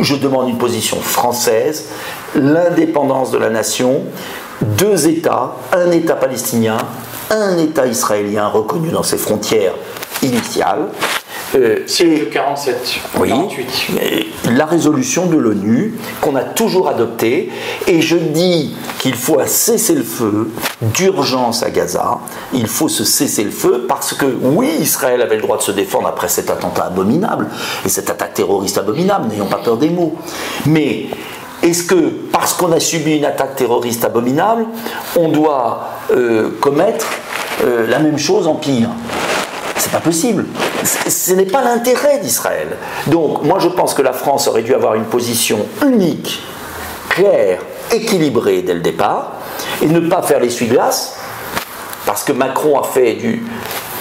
Je 0.00 0.14
demande 0.16 0.48
une 0.48 0.58
position 0.58 0.98
française, 0.98 1.86
l'indépendance 2.34 3.30
de 3.30 3.38
la 3.38 3.50
nation, 3.50 4.02
deux 4.62 5.08
États, 5.08 5.52
un 5.72 5.90
État 5.90 6.14
palestinien, 6.14 6.78
un 7.30 7.58
État 7.58 7.86
israélien 7.86 8.48
reconnu 8.48 8.88
dans 8.88 9.02
ses 9.02 9.18
frontières 9.18 9.74
initiales, 10.22 10.88
euh, 11.54 11.78
c'est 11.86 12.04
le 12.04 12.26
47, 12.26 13.00
oui, 13.20 13.28
48. 13.28 14.26
La 14.52 14.66
résolution 14.66 15.26
de 15.26 15.36
l'ONU 15.36 15.94
qu'on 16.20 16.34
a 16.36 16.42
toujours 16.42 16.88
adoptée, 16.88 17.50
et 17.86 18.00
je 18.00 18.16
dis 18.16 18.74
qu'il 18.98 19.14
faut 19.14 19.38
un 19.38 19.46
cessez-le-feu 19.46 20.50
d'urgence 20.82 21.62
à 21.62 21.70
Gaza. 21.70 22.18
Il 22.52 22.66
faut 22.66 22.88
ce 22.88 23.04
cessez-le-feu 23.04 23.86
parce 23.88 24.14
que 24.14 24.26
oui, 24.42 24.68
Israël 24.80 25.22
avait 25.22 25.36
le 25.36 25.42
droit 25.42 25.58
de 25.58 25.62
se 25.62 25.72
défendre 25.72 26.08
après 26.08 26.28
cet 26.28 26.50
attentat 26.50 26.86
abominable 26.86 27.48
et 27.84 27.88
cette 27.88 28.10
attaque 28.10 28.34
terroriste 28.34 28.78
abominable. 28.78 29.28
N'ayons 29.28 29.46
pas 29.46 29.58
peur 29.58 29.76
des 29.76 29.90
mots, 29.90 30.16
mais 30.66 31.06
est-ce 31.62 31.84
que 31.84 32.10
parce 32.32 32.52
qu'on 32.52 32.72
a 32.72 32.80
subi 32.80 33.16
une 33.16 33.24
attaque 33.24 33.56
terroriste 33.56 34.04
abominable, 34.04 34.66
on 35.16 35.28
doit 35.28 35.88
euh, 36.10 36.50
commettre 36.60 37.06
euh, 37.64 37.86
la 37.88 38.00
même 38.00 38.18
chose 38.18 38.46
en 38.46 38.54
pire? 38.54 38.90
C'est 39.84 39.92
pas 39.92 40.00
possible. 40.00 40.46
Ce 40.82 41.32
n'est 41.34 41.44
pas 41.44 41.62
l'intérêt 41.62 42.18
d'Israël. 42.18 42.68
Donc, 43.08 43.42
moi, 43.44 43.58
je 43.58 43.68
pense 43.68 43.92
que 43.92 44.00
la 44.00 44.14
France 44.14 44.48
aurait 44.48 44.62
dû 44.62 44.74
avoir 44.74 44.94
une 44.94 45.04
position 45.04 45.58
unique, 45.84 46.42
claire, 47.10 47.60
équilibrée 47.92 48.62
dès 48.62 48.72
le 48.72 48.80
départ. 48.80 49.32
et 49.82 49.86
ne 49.86 50.00
pas 50.00 50.22
faire 50.22 50.40
l'essuie-glace, 50.40 51.18
parce 52.06 52.24
que 52.24 52.32
Macron 52.32 52.80
a 52.80 52.84
fait 52.84 53.18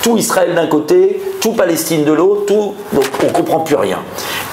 tout 0.01 0.17
Israël 0.17 0.55
d'un 0.55 0.67
côté, 0.67 1.21
tout 1.41 1.51
Palestine 1.51 2.05
de 2.05 2.13
l'autre, 2.13 2.45
tout, 2.45 2.75
donc 2.93 3.05
on 3.21 3.31
comprend 3.33 3.59
plus 3.59 3.75
rien. 3.75 3.99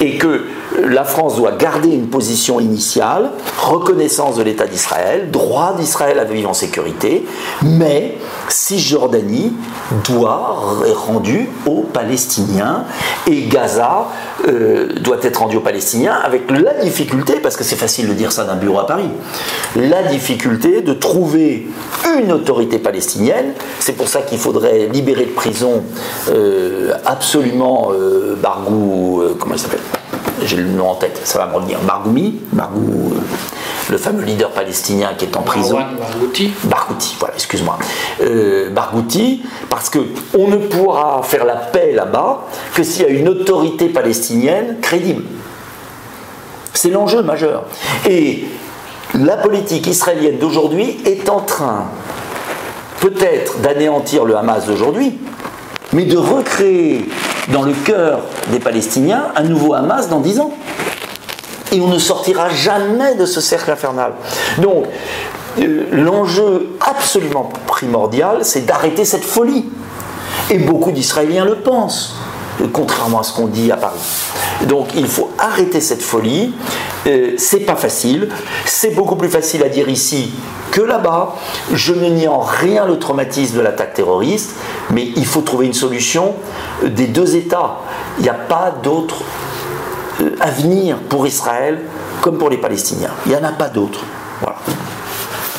Et 0.01 0.17
que 0.17 0.47
la 0.79 1.03
France 1.03 1.35
doit 1.35 1.51
garder 1.51 1.89
une 1.89 2.07
position 2.07 2.59
initiale, 2.59 3.31
reconnaissance 3.59 4.37
de 4.37 4.43
l'État 4.43 4.67
d'Israël, 4.67 5.29
droit 5.31 5.75
d'Israël 5.77 6.19
à 6.19 6.23
vivre 6.23 6.49
en 6.49 6.53
sécurité, 6.53 7.25
mais 7.61 8.17
Cisjordanie 8.47 9.53
doit 10.05 10.83
être 10.87 11.05
rendue 11.07 11.49
aux 11.65 11.81
Palestiniens 11.81 12.85
et 13.27 13.43
Gaza 13.43 14.07
euh, 14.47 14.93
doit 15.01 15.17
être 15.21 15.37
rendue 15.37 15.57
aux 15.57 15.61
Palestiniens 15.61 16.15
avec 16.23 16.49
la 16.49 16.73
difficulté, 16.75 17.35
parce 17.41 17.55
que 17.55 17.63
c'est 17.63 17.75
facile 17.75 18.07
de 18.07 18.13
dire 18.13 18.31
ça 18.31 18.45
d'un 18.45 18.55
bureau 18.55 18.79
à 18.79 18.87
Paris, 18.87 19.09
la 19.75 20.03
difficulté 20.03 20.81
de 20.81 20.93
trouver 20.93 21.67
une 22.21 22.31
autorité 22.31 22.79
palestinienne. 22.79 23.53
C'est 23.79 23.93
pour 23.93 24.07
ça 24.07 24.21
qu'il 24.21 24.37
faudrait 24.37 24.87
libérer 24.91 25.25
de 25.25 25.31
prison 25.31 25.83
euh, 26.29 26.91
absolument 27.05 27.91
euh, 27.91 28.35
Bargou, 28.41 29.21
comment 29.39 29.55
il 29.55 29.59
s'appelle? 29.59 30.00
J'ai 30.43 30.57
le 30.57 30.63
nom 30.63 30.89
en 30.89 30.95
tête, 30.95 31.19
ça 31.23 31.39
va 31.39 31.47
me 31.47 31.55
revenir, 31.55 31.79
Bargoumi, 31.79 32.39
Bargou, 32.53 33.13
euh, 33.13 33.19
le 33.89 33.97
fameux 33.97 34.23
leader 34.23 34.51
palestinien 34.51 35.11
qui 35.17 35.25
est 35.25 35.35
en 35.35 35.41
prison. 35.41 35.77
Barghouti. 35.99 36.53
Barghouti, 36.63 37.15
voilà, 37.19 37.35
excuse-moi. 37.35 37.77
Euh, 38.21 38.69
Barghouti, 38.69 39.43
parce 39.69 39.89
qu'on 39.89 40.47
ne 40.47 40.57
pourra 40.57 41.21
faire 41.23 41.45
la 41.45 41.55
paix 41.55 41.91
là-bas 41.93 42.47
que 42.73 42.83
s'il 42.83 43.03
y 43.03 43.05
a 43.05 43.09
une 43.09 43.27
autorité 43.29 43.89
palestinienne 43.89 44.77
crédible. 44.81 45.23
C'est 46.73 46.89
l'enjeu 46.89 47.21
majeur. 47.21 47.65
Et 48.09 48.45
la 49.13 49.37
politique 49.37 49.87
israélienne 49.87 50.37
d'aujourd'hui 50.37 50.97
est 51.05 51.29
en 51.29 51.41
train 51.41 51.85
peut-être 53.01 53.59
d'anéantir 53.59 54.25
le 54.25 54.37
Hamas 54.37 54.67
d'aujourd'hui, 54.67 55.17
mais 55.91 56.05
de 56.05 56.17
recréer 56.17 57.09
dans 57.49 57.63
le 57.63 57.73
cœur 57.73 58.21
des 58.51 58.59
Palestiniens 58.59 59.25
un 59.35 59.43
nouveau 59.43 59.73
Hamas 59.73 60.09
dans 60.09 60.19
dix 60.19 60.39
ans. 60.39 60.51
Et 61.71 61.79
on 61.79 61.87
ne 61.87 61.99
sortira 61.99 62.49
jamais 62.49 63.15
de 63.15 63.25
ce 63.25 63.39
cercle 63.39 63.71
infernal. 63.71 64.13
Donc, 64.57 64.85
euh, 65.59 65.85
l'enjeu 65.91 66.69
absolument 66.81 67.49
primordial, 67.65 68.39
c'est 68.41 68.65
d'arrêter 68.65 69.05
cette 69.05 69.23
folie. 69.23 69.69
Et 70.49 70.57
beaucoup 70.57 70.91
d'Israéliens 70.91 71.45
le 71.45 71.55
pensent, 71.55 72.15
contrairement 72.73 73.19
à 73.19 73.23
ce 73.23 73.33
qu'on 73.33 73.47
dit 73.47 73.71
à 73.71 73.77
Paris. 73.77 73.99
Donc 74.67 74.89
il 74.95 75.07
faut 75.07 75.31
arrêter 75.37 75.81
cette 75.81 76.01
folie. 76.01 76.53
Euh, 77.07 77.33
c'est 77.37 77.61
pas 77.61 77.75
facile. 77.75 78.29
C'est 78.65 78.93
beaucoup 78.93 79.15
plus 79.15 79.29
facile 79.29 79.63
à 79.63 79.69
dire 79.69 79.89
ici 79.89 80.31
que 80.71 80.81
là-bas. 80.81 81.35
Je 81.73 81.93
ne 81.93 82.07
nie 82.07 82.27
en 82.27 82.39
rien 82.39 82.85
le 82.85 82.99
traumatisme 82.99 83.57
de 83.57 83.61
l'attaque 83.61 83.93
terroriste, 83.93 84.51
mais 84.91 85.07
il 85.15 85.25
faut 85.25 85.41
trouver 85.41 85.65
une 85.65 85.73
solution 85.73 86.35
des 86.83 87.07
deux 87.07 87.35
États. 87.35 87.77
Il 88.17 88.23
n'y 88.23 88.29
a 88.29 88.33
pas 88.33 88.73
d'autre 88.83 89.17
euh, 90.21 90.35
avenir 90.39 90.97
pour 91.09 91.25
Israël 91.25 91.79
comme 92.21 92.37
pour 92.37 92.49
les 92.49 92.57
Palestiniens. 92.57 93.11
Il 93.25 93.31
n'y 93.31 93.37
en 93.37 93.43
a 93.43 93.51
pas 93.51 93.67
d'autre. 93.67 94.01
Voilà. 94.41 94.57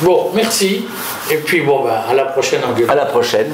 Bon, 0.01 0.31
merci. 0.33 0.85
Et 1.29 1.37
puis 1.37 1.61
bon, 1.61 1.83
bah, 1.83 2.05
à 2.09 2.13
la 2.13 2.25
prochaine. 2.25 2.61
À 2.87 2.95
la 2.95 3.05
prochaine. 3.05 3.51